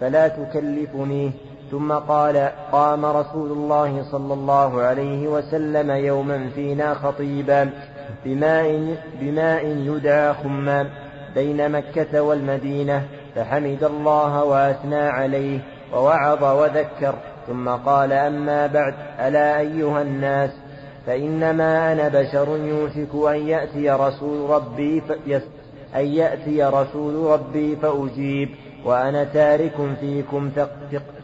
[0.00, 1.32] فلا تكلفني.
[1.70, 7.70] ثم قال قام رسول الله صلى الله عليه وسلم يوما فينا خطيبا
[8.24, 10.90] بماء, بماء يدعى خمام
[11.34, 13.02] بين مكة والمدينة
[13.34, 15.60] فحمد الله وأثنى عليه
[15.94, 17.14] ووعظ وذكر
[17.46, 20.50] ثم قال أما بعد ألا أيها الناس
[21.06, 25.02] فإنما أنا بشر يوشك أن يأتي رسول ربي
[25.96, 28.48] أن يأتي رسول ربي فأجيب.
[28.84, 30.50] وأنا تارك فيكم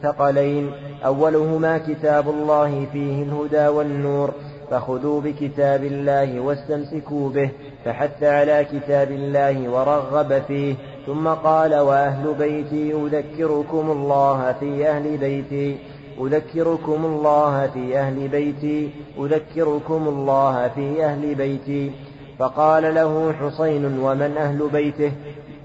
[0.03, 0.71] ثقلين.
[1.05, 4.31] أولهما كتاب الله فيه الهدى والنور
[4.71, 7.51] فخذوا بكتاب الله واستمسكوا به
[7.85, 10.75] فحث على كتاب الله ورغب فيه.
[11.07, 15.77] ثم قال وأهل بيتي أذكركم الله في أهل بيتي
[16.21, 21.93] أذكركم الله في أهل بيتي أذكركم الله في أهل بيتي.
[22.39, 25.13] فقال له حسين ومن أهل بيته؟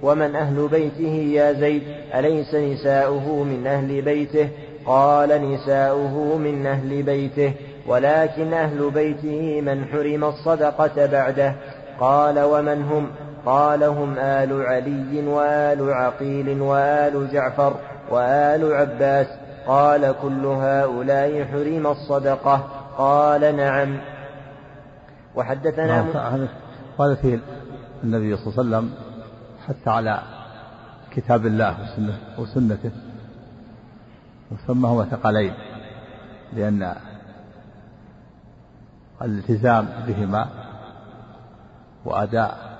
[0.01, 1.83] ومن أهل بيته يا زيد
[2.15, 4.49] أليس نساؤه من أهل بيته؟
[4.85, 7.53] قال نساؤه من أهل بيته
[7.87, 11.55] ولكن أهل بيته من حرم الصدقة بعده.
[11.99, 13.07] قال ومن هم؟
[13.45, 17.73] قال هم آل علي وآل عقيل وآل جعفر
[18.11, 19.27] وآل عباس.
[19.67, 22.67] قال كل هؤلاء حرم الصدقة.
[22.97, 23.99] قال نعم.
[25.35, 26.47] وحدثنا نعم،
[26.99, 27.39] هذا فيه
[28.03, 29.04] النبي صلى الله عليه وسلم
[29.67, 30.23] حتى على
[31.11, 32.91] كتاب الله وسنة وسنته.
[34.51, 35.53] وسمهما ثقلين
[36.53, 36.95] لأن
[39.21, 40.47] الالتزام بهما
[42.05, 42.77] وأداء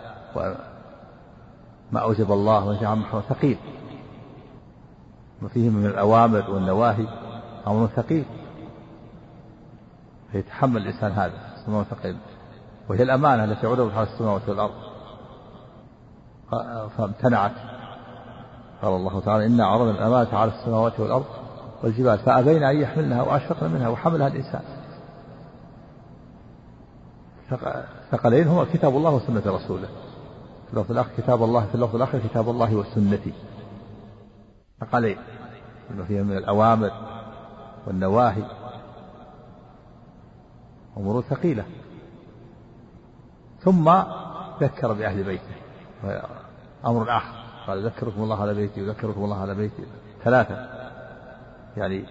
[1.91, 3.57] ما أوجب الله ونهى عنه ثقيل.
[5.41, 7.07] وفيه من الأوامر والنواهي
[7.67, 8.25] أمر ثقيل.
[10.31, 11.33] فيتحمل الإنسان هذا
[11.67, 12.17] أمر ثقيل.
[12.89, 14.94] وهي الأمانة التي عرضت على السماوات والأرض.
[16.97, 17.51] فامتنعت.
[18.81, 21.25] قال الله تعالى إنا عرضنا الأمانة على السماوات والأرض
[21.83, 24.61] والجبال فأبين أن يحملنها وأشفقن منها وحملها الإنسان.
[28.11, 29.87] ثقلين هما كتاب الله وسنة رسوله.
[30.67, 33.33] في اللفظ الآخر كتاب الله في اللفظ الآخر كتاب الله وسنتي.
[34.79, 35.17] ثقلين
[35.89, 36.91] بما فيها من الأوامر
[37.87, 38.43] والنواهي.
[40.97, 41.65] أمور ثقيلة.
[43.59, 43.91] ثم
[44.61, 45.55] ذكر بأهل بيته.
[46.85, 47.35] أمر آخر.
[47.67, 49.83] قال ذكركم الله على بيتي وذكركم الله على بيتي.
[50.23, 50.67] ثلاثة.
[51.77, 52.05] يعني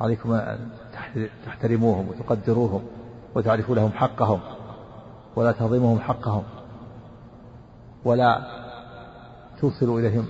[0.00, 0.68] عليكم أن
[1.46, 2.82] تحترموهم وتقدروهم
[3.34, 4.40] وتعرفوا لهم حقهم
[5.36, 6.42] ولا تهضمهم حقهم
[8.04, 8.42] ولا
[9.60, 10.26] توصلوا إليهم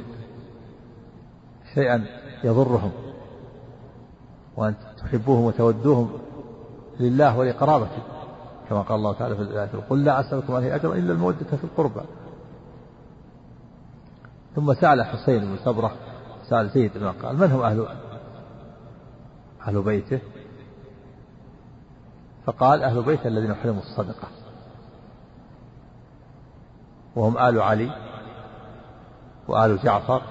[1.74, 2.04] شيئا
[2.44, 2.92] يضرهم
[4.56, 6.18] وأن تحبوهم وتودوهم
[7.00, 8.02] لله ولقرابته.
[8.72, 12.00] كما قال الله تعالى في الآية قل لا أسألكم عليه أجرا إلا المودة في القربى.
[14.56, 15.92] ثم سأل حسين بن سبرة
[16.48, 17.86] سأل زيد بن قال من هم أهل
[19.66, 20.20] أهل بيته؟
[22.46, 24.28] فقال أهل بيته الذين حرموا الصدقة.
[27.16, 27.90] وهم آل علي
[29.48, 30.22] وآل جعفر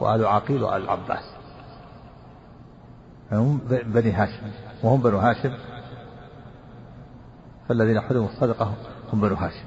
[0.00, 1.24] وآل عقيل وآل العباس
[3.32, 4.50] هم بني هاشم
[4.82, 5.52] وهم بنو هاشم
[7.70, 8.72] فالذين حرموا الصدقة
[9.12, 9.64] هم بنو هاشم.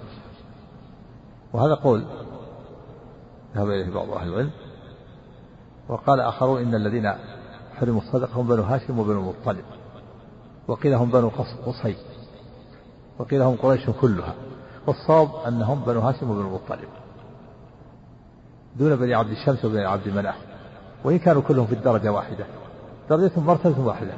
[1.53, 2.05] وهذا قول
[3.55, 4.51] ذهب إليه بعض أهل العلم
[5.89, 7.13] وقال آخرون إن الذين
[7.75, 9.65] حرموا الصدقة هم بنو هاشم وبنو المطلب
[10.67, 11.31] وقيل هم بنو
[11.65, 11.95] قصي.
[13.19, 14.33] وقيل هم قريش كلها.
[14.87, 16.89] والصواب أنهم بنو هاشم وبنو المطلب
[18.75, 20.37] دون بني عبد الشمس وبني عبد مناف
[21.03, 22.45] وإن كانوا كلهم في الدرجة واحدة.
[23.09, 24.13] درجتهم مرتبة واحدة.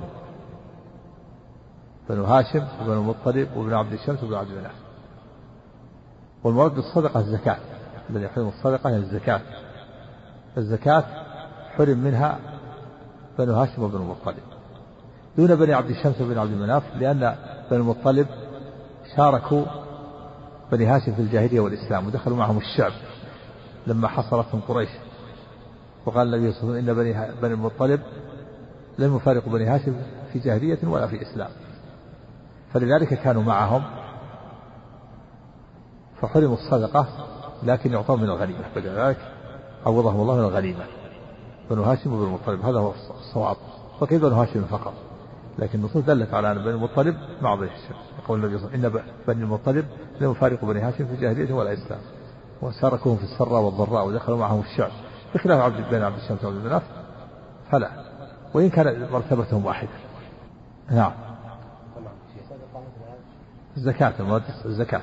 [2.10, 4.76] بنو هاشم وبنو المطلب وبن عبد الشمس وبن عبد مناف
[6.43, 7.58] والمراد بالصدقة الزكاة.
[8.10, 9.41] الذي يحرم الصدقة هي الزكاة.
[10.58, 11.03] الزكاة
[11.78, 12.39] حرم منها
[13.39, 14.43] بنو هاشم وبن المطلب
[15.38, 17.36] دون بني عبد الشمس وبن عبد مناف لأن
[17.72, 18.28] بني المطلب
[19.16, 19.66] شاركوا
[20.72, 22.91] بني هاشم في الجاهلية والإسلام ودخلوا معهم الشعب
[23.88, 24.89] لما حصرتهم قريش.
[26.06, 28.01] وقال النبي صلى الله عليه وسلم إن بني بني المطلب
[28.99, 29.95] لم يفارقوا بني هاشم
[30.34, 31.49] في جاهلية ولا في إسلام.
[32.76, 33.84] فلذلك كانوا معهم
[36.21, 37.07] فحرموا الصدقة
[37.63, 39.17] لكن يعطون من الغنيمة فلذلك
[39.86, 40.86] عوضهم الله من الغنيمة.
[41.69, 43.55] بنو هاشم وبنو المطلب هذا هو الصواب.
[44.01, 44.93] وقيل بنو هاشم فقط؟
[45.59, 48.88] لكن النصوص دلت على أن بني المطلب مع بني هاشم يقول النبي صلى الله عليه
[48.88, 49.86] وسلم إن بني المطلب
[50.21, 51.99] لم يفارقوا بني هاشم في الجاهلية ولا الإسلام.
[52.61, 54.91] وشاركوهم في السراء والضراء ودخلوا معهم الشعب.
[55.36, 56.84] بخلاف عبد بن عبد الشمس وعبد المناف
[57.71, 57.91] فلا.
[58.53, 59.89] وإن كان مرتبتهم واحدة.
[60.91, 61.24] نعم.
[63.78, 65.01] الزكاة المراد الزكاة.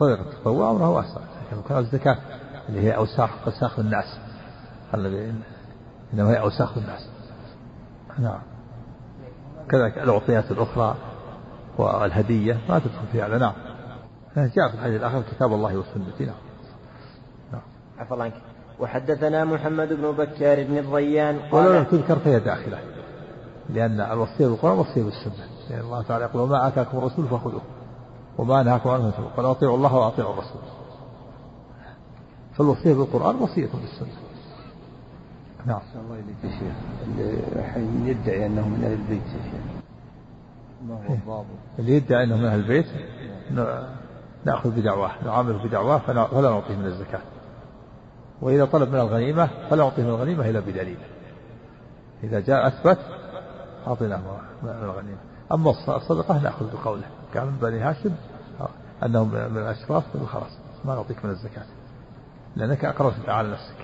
[0.00, 1.20] صدقة التطوع أمره واسع
[1.52, 2.18] لكن الزكاة
[2.68, 4.18] اللي هي أوساخ أوساخ الناس.
[4.94, 5.34] الذي
[6.14, 7.08] إنما هي أوساخ الناس.
[8.18, 8.40] نعم.
[9.70, 10.96] كذلك الأعطيات الأخرى
[11.78, 13.52] والهدية ما تدخل في هذا نعم.
[14.36, 16.34] جاء في الحديث الآخر كتاب الله وسنته نعم.
[17.52, 18.12] نعم.
[18.12, 18.34] الله عنك.
[18.80, 22.78] وحدثنا محمد بن بكار بن الريان قال ولو تذكر فهي داخلة.
[23.74, 25.46] لأن الوصية بالقرآن وصية بالسنة.
[25.70, 27.62] لأن الله تعالى يقول وما آتاكم الرسول فخذوه
[28.38, 29.30] وما نهاكم عنه فانتهوا.
[29.36, 30.62] قال أطيعوا الله وأطيعوا الرسول.
[32.54, 34.08] فالوصية بالقرآن وصية بالسنة.
[35.66, 35.80] نعم.
[35.94, 36.74] الله إليك يا شيخ.
[37.76, 39.82] اللي يدعي أنه من أهل البيت يا شيخ.
[40.88, 41.46] ما هو الضابط؟
[41.78, 42.86] اللي يدعي أنه من أهل البيت
[44.44, 47.20] نأخذ بدعواه نعامله بدعواه فلا نعطيه من الزكاة.
[48.42, 50.98] وإذا طلب من الغنيمة فلا نعطيه من الغنيمة إلا بدليل.
[52.24, 52.98] إذا جاء أثبت
[53.86, 54.18] أعطيناه
[54.62, 55.18] من الغنيمة
[55.52, 57.06] أما الصدقة نأخذ بقوله.
[57.34, 58.10] كان من بني هاشم
[59.02, 61.64] أنهم من الأشراف خلاص ما نعطيك من الزكاة.
[62.56, 63.76] لأنك أقررت على نفسك.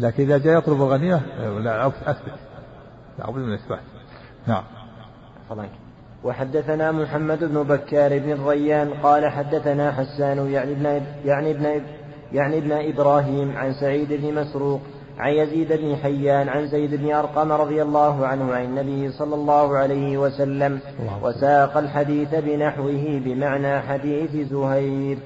[0.00, 1.20] لكن إذا جاء يطلب الغنيمة
[1.58, 2.34] لا أثبت.
[3.18, 3.80] لابد من الإثبات
[4.46, 4.64] نعم.
[5.48, 5.70] فضلك.
[6.24, 11.82] وحدثنا محمد بن بكار بن الريان قال حدثنا حسان يعني ابن يعني ابن
[12.32, 14.80] يعني ابن إبراهيم عن سعيد بن مسروق
[15.18, 19.76] عن يزيد بن حيان عن زيد بن أرقم رضي الله عنه عن النبي صلى الله
[19.76, 20.80] عليه وسلم
[21.22, 25.18] وساق الحديث بنحوه بمعنى حديث زهير.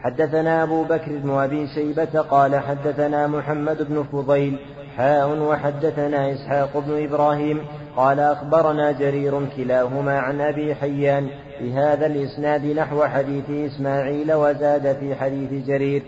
[0.00, 4.58] حدثنا أبو بكر بن أبي شيبة قال حدثنا محمد بن فضيل
[4.96, 7.60] حاء وحدثنا إسحاق بن إبراهيم
[7.96, 11.28] قال أخبرنا جرير كلاهما عن أبي حيان
[11.60, 16.02] بهذا الإسناد نحو حديث إسماعيل وزاد في حديث جرير.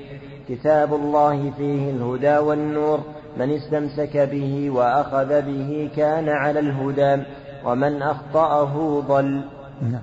[0.50, 3.00] كتاب الله فيه الهدى والنور
[3.36, 7.22] من استمسك به وأخذ به كان على الهدى
[7.64, 9.44] ومن أخطأه ضل.
[9.82, 10.02] نعم.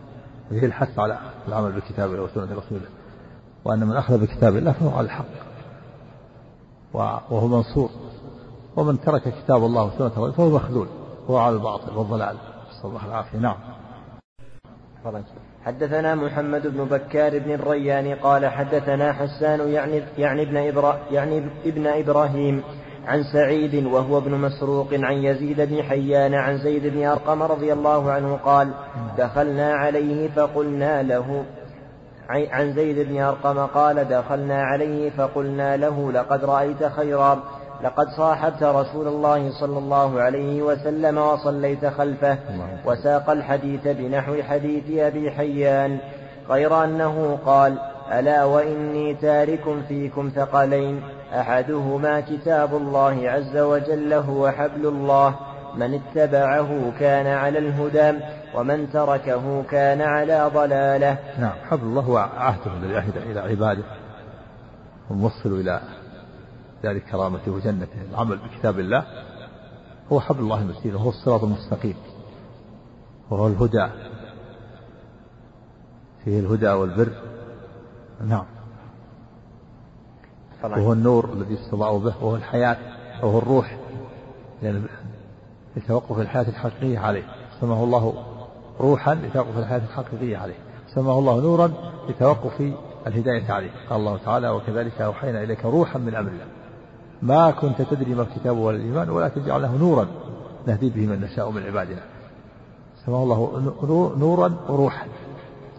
[0.49, 1.17] فيه الحث على
[1.47, 2.87] العمل بكتاب الله وسنة رسوله.
[3.65, 5.25] وأن من أخذ بكتاب الله فهو على الحق.
[6.93, 7.89] وهو منصور.
[8.75, 10.87] ومن ترك كتاب الله وسنة رسوله فهو مخذول.
[11.29, 12.35] هو على الباطل والضلال
[12.69, 13.39] نسأل الله العافية.
[13.39, 13.57] نعم.
[15.67, 21.87] حدثنا محمد بن بكار بن الريان قال حدثنا حسان يعني يعني ابن إبرا يعني ابن
[21.87, 22.63] إبراهيم
[23.07, 28.11] عن سعيد وهو ابن مسروق عن يزيد بن حيان عن زيد بن أرقم رضي الله
[28.11, 28.69] عنه قال
[29.17, 31.43] دخلنا عليه فقلنا له
[32.29, 37.43] عن زيد بن أرقم قال دخلنا عليه فقلنا له لقد رأيت خيرا
[37.83, 42.37] لقد صاحبت رسول الله صلى الله عليه وسلم وصليت خلفه
[42.85, 45.99] وساق الحديث بنحو حديث أبي حيان
[46.49, 47.77] غير أنه قال
[48.11, 51.01] ألا وإني تارك فيكم ثقلين.
[51.33, 55.35] أحدهما كتاب الله عز وجل هو حبل الله.
[55.75, 58.19] من اتبعه كان على الهدى
[58.55, 61.17] ومن تركه كان على ضلاله.
[61.39, 63.83] نعم حبل الله هو عهده الذي عهد إلى عباده
[65.09, 65.79] وموصل إلى
[66.83, 68.01] ذلك كرامته وجنته.
[68.11, 69.05] العمل بكتاب الله
[70.11, 71.95] هو حبل الله المتين وهو الصراط المستقيم
[73.29, 73.87] وهو الهدى.
[76.23, 77.11] فيه الهدى والبر.
[78.27, 78.45] نعم.
[80.63, 82.77] وهو النور الذي يستضاء به وهو الحياة
[83.23, 83.77] وهو الروح.
[84.61, 84.85] لأن
[85.75, 87.23] لتوقف الحياة الحقيقية عليه.
[87.61, 88.23] سماه الله
[88.79, 90.57] روحا لتوقف الحياة الحقيقية عليه.
[90.95, 91.73] سماه الله نورا
[92.09, 92.73] لتوقف
[93.07, 93.71] الهداية عليه.
[93.89, 96.56] قال الله تعالى وكذلك أوحينا إليك روحا من أمرنا
[97.21, 100.07] ما كنت تدري ما الكتاب ولا الإيمان ولكن جعلناه نورا
[100.67, 102.01] نهدي به من نشاء من عبادنا.
[103.05, 103.61] سماه الله
[104.17, 105.07] نورا وروحا.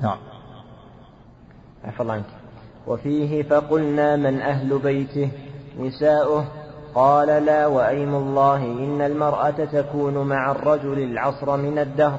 [0.02, 0.18] نعم.
[2.00, 2.24] الله عنك.
[2.86, 5.30] وفيه فقلنا من أهل بيته؟
[5.80, 6.44] نساؤه
[6.94, 12.18] قال لا وأيم الله إن المرأة تكون مع الرجل العصر من الدهر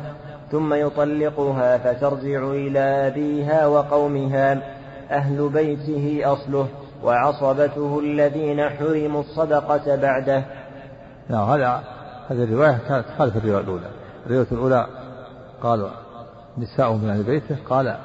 [0.52, 4.62] ثم يطلقها فترجع إلى أبيها وقومها.
[5.12, 6.68] أهل بيته أصله.
[7.04, 10.46] وعصبته الذين حرموا الصدقة بعده.
[11.30, 11.84] نعم هذا
[12.28, 13.92] هذه الرواية كانت خالف الرواية الأولى.
[14.26, 14.88] الرواية الأولى
[15.62, 15.90] قال
[16.58, 17.98] نساؤه من أهل بيته قال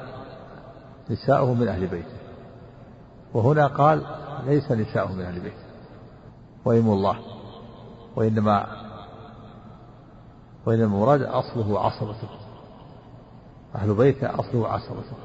[1.09, 2.15] نساؤه من أهل بيته.
[3.33, 4.01] وهنا قال
[4.45, 5.65] ليس نساؤه من أهل بيته.
[6.65, 7.17] وإيم الله
[8.15, 8.67] وإنما
[10.65, 12.29] وإنما المراد أصله عصبته.
[13.75, 15.15] أهل بيته أصله عصبته.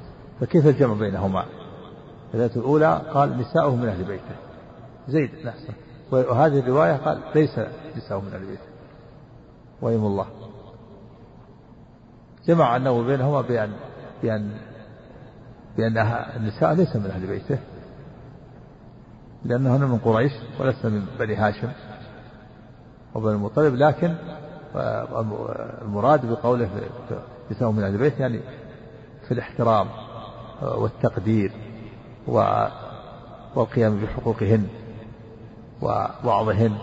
[0.41, 1.45] فكيف الجمع بينهما؟
[2.35, 4.37] الرواية الأولى قال نساؤه من أهل بيته.
[5.09, 5.75] زيد نفسه
[6.11, 7.61] وهذه الرواية قال ليس
[7.97, 8.71] نساؤه من أهل بيته.
[9.83, 10.27] وإيم الله.
[12.47, 13.73] جمع أنه بينهما بأن
[14.23, 14.51] بأن
[15.77, 15.99] بأن
[16.37, 17.59] النساء ليس من أهل بيته.
[19.45, 21.69] لأنهن من قريش وليس من بني هاشم
[23.15, 24.15] وبني المطلب لكن
[25.83, 26.69] المراد بقوله
[27.51, 28.41] نساء من أهل البيت يعني
[29.29, 29.87] في الاحترام
[30.63, 31.53] والتقدير.
[32.27, 34.69] والقيام بحقوقهن
[35.83, 36.79] ووعظهن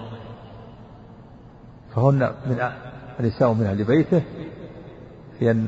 [1.95, 2.71] فهن من
[3.19, 4.23] النساء من أهل بيته
[5.39, 5.67] في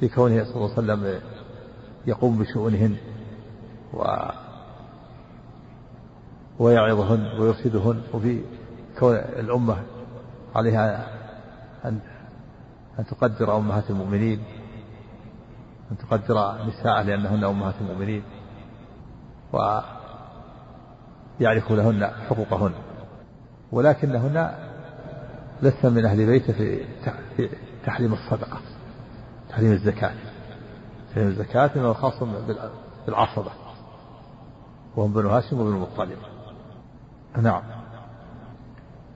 [0.00, 1.20] في كونه صلى الله عليه وسلم
[2.06, 2.96] يقوم بشؤونهن
[3.94, 4.04] و
[6.58, 8.02] ويعظهن ويرشدهن.
[8.14, 8.40] وفي
[8.98, 9.76] كون الأمة
[10.54, 11.06] عليها
[11.84, 12.00] أن
[12.98, 14.40] أن تقدر أمهات المؤمنين.
[15.90, 18.22] أن تقدر نساء لأنهن أمهات المؤمنين
[19.52, 22.72] ويعرف لهن حقوقهن.
[23.72, 24.54] ولكنهن
[25.62, 26.84] لسن من أهل بيته في
[27.86, 28.58] تحريم الصدقة
[29.48, 30.12] تحريم الزكاة.
[31.10, 32.22] تحريم الزكاة إنه خاص
[33.06, 33.50] بالعصبة.
[34.96, 36.18] وهم بنو هاشم وبنو المطلب
[37.42, 37.62] نعم.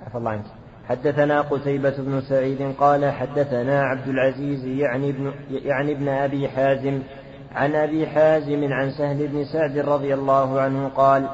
[0.00, 0.44] عفى الله عنك.
[0.88, 7.02] حدثنا قتيبة بن سعيد قال حدثنا عبد العزيز يعني ابن يعني ابن أبي حازم
[7.54, 11.28] عن أبي حازم عن سهل بن سعد رضي الله عنه قال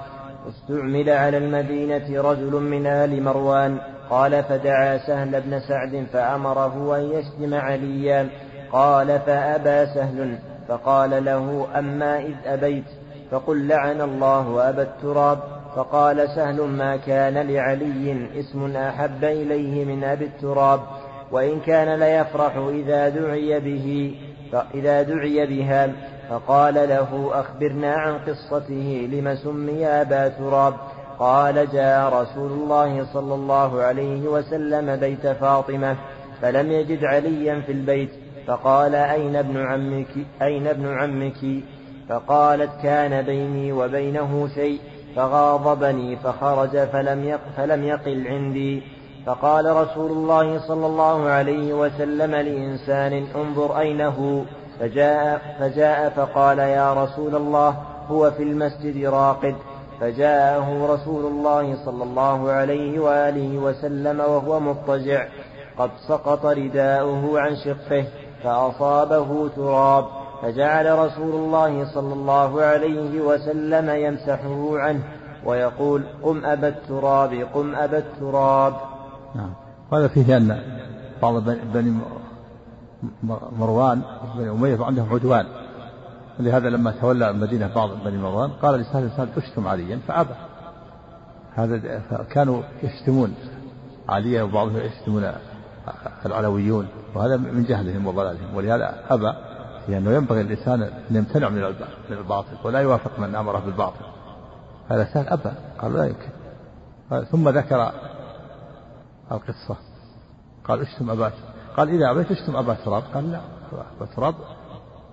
[0.48, 3.78] استعمل على المدينة رجل من آل مروان.
[4.10, 8.28] قال فدعا سهل بن سعد فأمره أن يشتم عليا.
[8.72, 10.38] قال فأبى سهل.
[10.68, 12.84] فقال له أما إذ أبيت؟
[13.30, 15.38] فقل لعن الله أبا التراب.
[15.76, 20.80] فقال سهل ما كان لعلي اسم أحب إليه من أبي التراب
[21.32, 24.14] وإن كان ليفرح إذا دعي به
[24.74, 25.92] إذا دعي بها
[26.30, 30.74] فقال له أخبرنا عن قصته لم سمي أبا تراب؟
[31.18, 35.96] قال جاء رسول الله صلى الله عليه وسلم بيت فاطمة
[36.42, 38.10] فلم يجد عليا في البيت
[38.46, 41.64] فقال أين ابن عمك؟ أين ابن عمك؟
[42.08, 44.80] فقالت كان بيني وبينه شيء
[45.16, 48.82] فغاضبني فخرج فلم يق فلم يقل عندي.
[49.26, 54.42] فقال رسول الله صلى الله عليه وسلم لإنسان انظر أين هو؟
[54.80, 57.76] فجاء, فجاء فقال يا رسول الله
[58.08, 59.54] هو في المسجد راقد.
[60.00, 65.26] فجاءه رسول الله صلى الله عليه وآله وسلم وهو مضطجع.
[65.78, 68.04] قد سقط رداؤه عن شقه
[68.44, 70.19] فأصابه تراب.
[70.42, 75.02] فجعل رسول الله صلى الله عليه وسلم يمسحه عنه
[75.44, 78.74] ويقول قم أبا التراب قم أبا التراب.
[79.34, 79.52] نعم.
[79.92, 80.62] وهذا فيه أن
[81.22, 81.42] بعض
[81.74, 81.98] بني
[83.58, 84.02] مروان
[84.36, 85.46] بني أمية عندهم عدوان.
[86.38, 89.98] لهذا لما تولى المدينة بعض بني مروان قال لسهل الإنسان أشتم عليا.
[90.08, 90.34] فأبى.
[91.54, 93.34] هذا كانوا يشتمون.
[94.08, 95.32] عليا وبعضهم يشتمون
[96.26, 98.56] العلويون وهذا من جهلهم وضلالهم.
[98.56, 99.32] ولهذا أبى
[99.88, 101.64] لأنه ينبغي الإنسان أن يمتنع من
[102.10, 104.04] الباطل ولا يوافق من أمره بالباطل.
[104.88, 106.30] هذا سهل أبى قال لا يمكن.
[107.24, 107.92] ثم ذكر
[109.32, 109.76] القصة.
[110.64, 111.32] قال اشتم أبا
[111.76, 113.40] قال إذا أبيت اشتم أبا تراب قال لا.
[113.96, 114.34] أبا تراب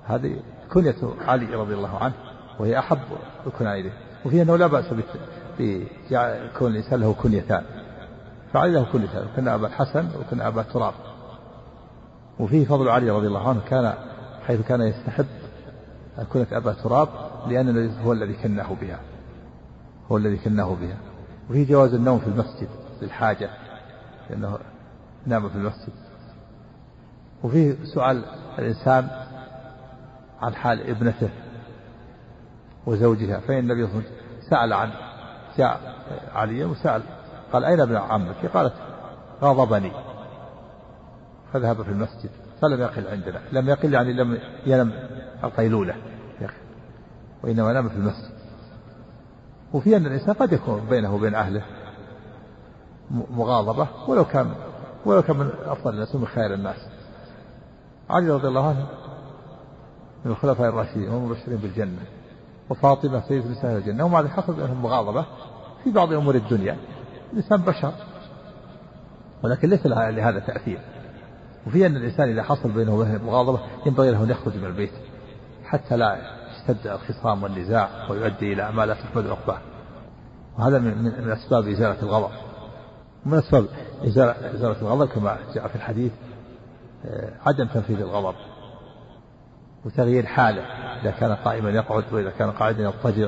[0.06, 0.40] هذه
[0.74, 0.96] كنية
[1.28, 2.14] علي رضي الله عنه
[2.60, 3.00] وهي أحب
[3.48, 3.94] الكنى إليه.
[4.26, 4.94] وفي أنه لا بأس
[5.60, 7.64] بكون الإنسان له كنيتان.
[8.54, 10.94] فعلي له كنيتان وكان أبا الحسن وكان أبا تراب.
[12.40, 13.94] وفيه فضل علي رضي الله عنه كان
[14.48, 15.26] حيث كان يستحب
[16.34, 17.10] كنية أبا تراب
[17.48, 19.00] لأن هو الذي كناه بها.
[20.12, 20.98] هو الذي كناه بها.
[21.50, 22.70] وفيه جواز النوم في المسجد
[23.02, 23.50] للحاجة
[24.30, 24.58] لأنه
[25.26, 25.94] نام في المسجد.
[27.44, 28.24] وفيه سؤال
[28.60, 29.10] الإنسان
[30.42, 31.30] عن حال ابنته
[32.86, 34.92] وزوجها فإن النبي صلى الله عليه وسلم سأل عن
[35.58, 35.96] جاء
[36.34, 37.02] علي وسأل
[37.54, 38.74] قال أين ابن عمك؟ قالت
[39.42, 39.92] غضبني.
[41.54, 42.47] فذهب في المسجد.
[42.62, 44.94] فلم يقل عندنا لم يقل يعني لم ينم
[45.44, 45.96] القيلولة
[47.44, 48.38] وإنما نام في المسجد
[49.74, 51.62] وفي أن الإنسان قد يكون بينه وبين أهله
[53.12, 54.52] مغاضبة ولو كان
[55.06, 56.88] ولو كان من أفضل الناس ومن خير الناس.
[58.10, 58.88] علي رضي الله عنه
[60.26, 62.02] من الخلفاء الراشدين والمبشرين بالجنة
[62.70, 65.26] وفاطمة سيد نساء الجنة ومع ذلك حصل بينهم مغاضبة
[65.84, 66.78] في بعض أمور الدنيا.
[67.34, 67.94] الإنسان بشر
[69.44, 70.80] ولكن ليس لهذا تأثير.
[71.68, 74.92] وفي أن الإنسان إذا حصل بينه وبين مغاضبة ينبغي له أن يخرج من البيت
[75.64, 76.18] حتى لا
[76.52, 79.60] يشتد الخصام والنزاع ويؤدي إلى ما لا تحمد عقباه.
[80.58, 82.30] وهذا من, من أسباب إزالة الغضب.
[83.26, 83.66] من أسباب
[84.06, 86.12] إزالة, إزالة الغضب كما جاء في الحديث
[87.06, 88.36] آه، عدم تنفيذ الغضب
[89.86, 90.62] وتغيير حاله.
[91.02, 93.28] إذا كان قائما يقعد وإذا كان قاعدا يضطجع.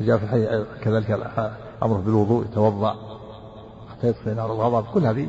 [0.00, 0.48] وجاء في الحديث
[0.82, 1.10] كذلك
[1.82, 2.96] أمره بالوضوء يتوضأ
[3.90, 4.86] حتى يدخل نار الغضب.
[4.94, 5.28] كل هذه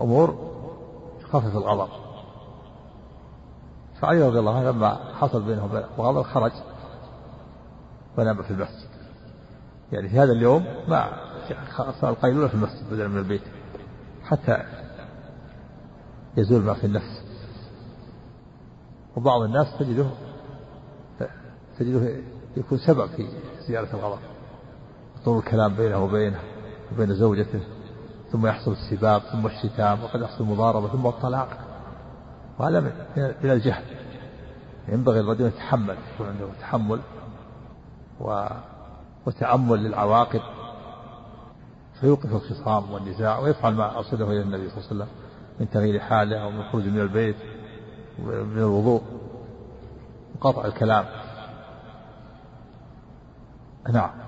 [0.00, 0.53] أمور
[1.34, 1.88] تخفف الغضب.
[4.00, 6.52] فعلي رضي الله عنه لما حصل بينهم الغضب خرج
[8.18, 8.88] ونام في المسجد.
[9.92, 11.10] يعني في هذا اليوم ما
[12.00, 13.42] صار القيلولة في المسجد بدلا من البيت.
[14.24, 14.62] حتى
[16.36, 17.22] يزول ما في النفس.
[19.16, 20.06] وبعض الناس تجده
[21.78, 22.22] تجده
[22.56, 23.28] يكون سبب في
[23.68, 24.18] زيادة الغضب.
[25.24, 26.40] طول الكلام بينه وبينه
[26.92, 27.60] وبين زوجته.
[28.34, 31.48] ثم يحصل السباب ثم الشتام وقد يحصل المضاربة ثم الطلاق.
[32.58, 33.84] وهذا من الجهل.
[34.88, 37.00] ينبغي الرجل يتحمل يكون عنده تحمل
[38.20, 38.46] و
[39.26, 40.40] وتأمل للعواقب.
[42.00, 45.08] فيوقف الخصام والنزاع ويفعل ما أرشده إلى النبي صلى الله عليه وسلم
[45.60, 47.36] من تغيير حاله أو من الخروج من البيت
[48.18, 49.02] من الوضوء.
[50.34, 51.04] وقطع الكلام.
[53.92, 54.23] نعم.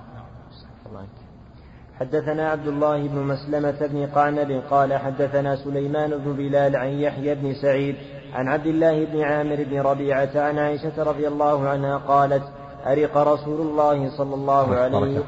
[2.00, 7.54] حدثنا عبد الله بن مسلمة بن قعنب قال حدثنا سليمان بن بلال عن يحيى بن
[7.54, 7.96] سعيد
[8.34, 12.42] عن عبد الله بن عامر بن ربيعة عن عائشة رضي الله عنها قالت
[12.86, 15.24] أرق رسول الله صلى الله عليه وسلم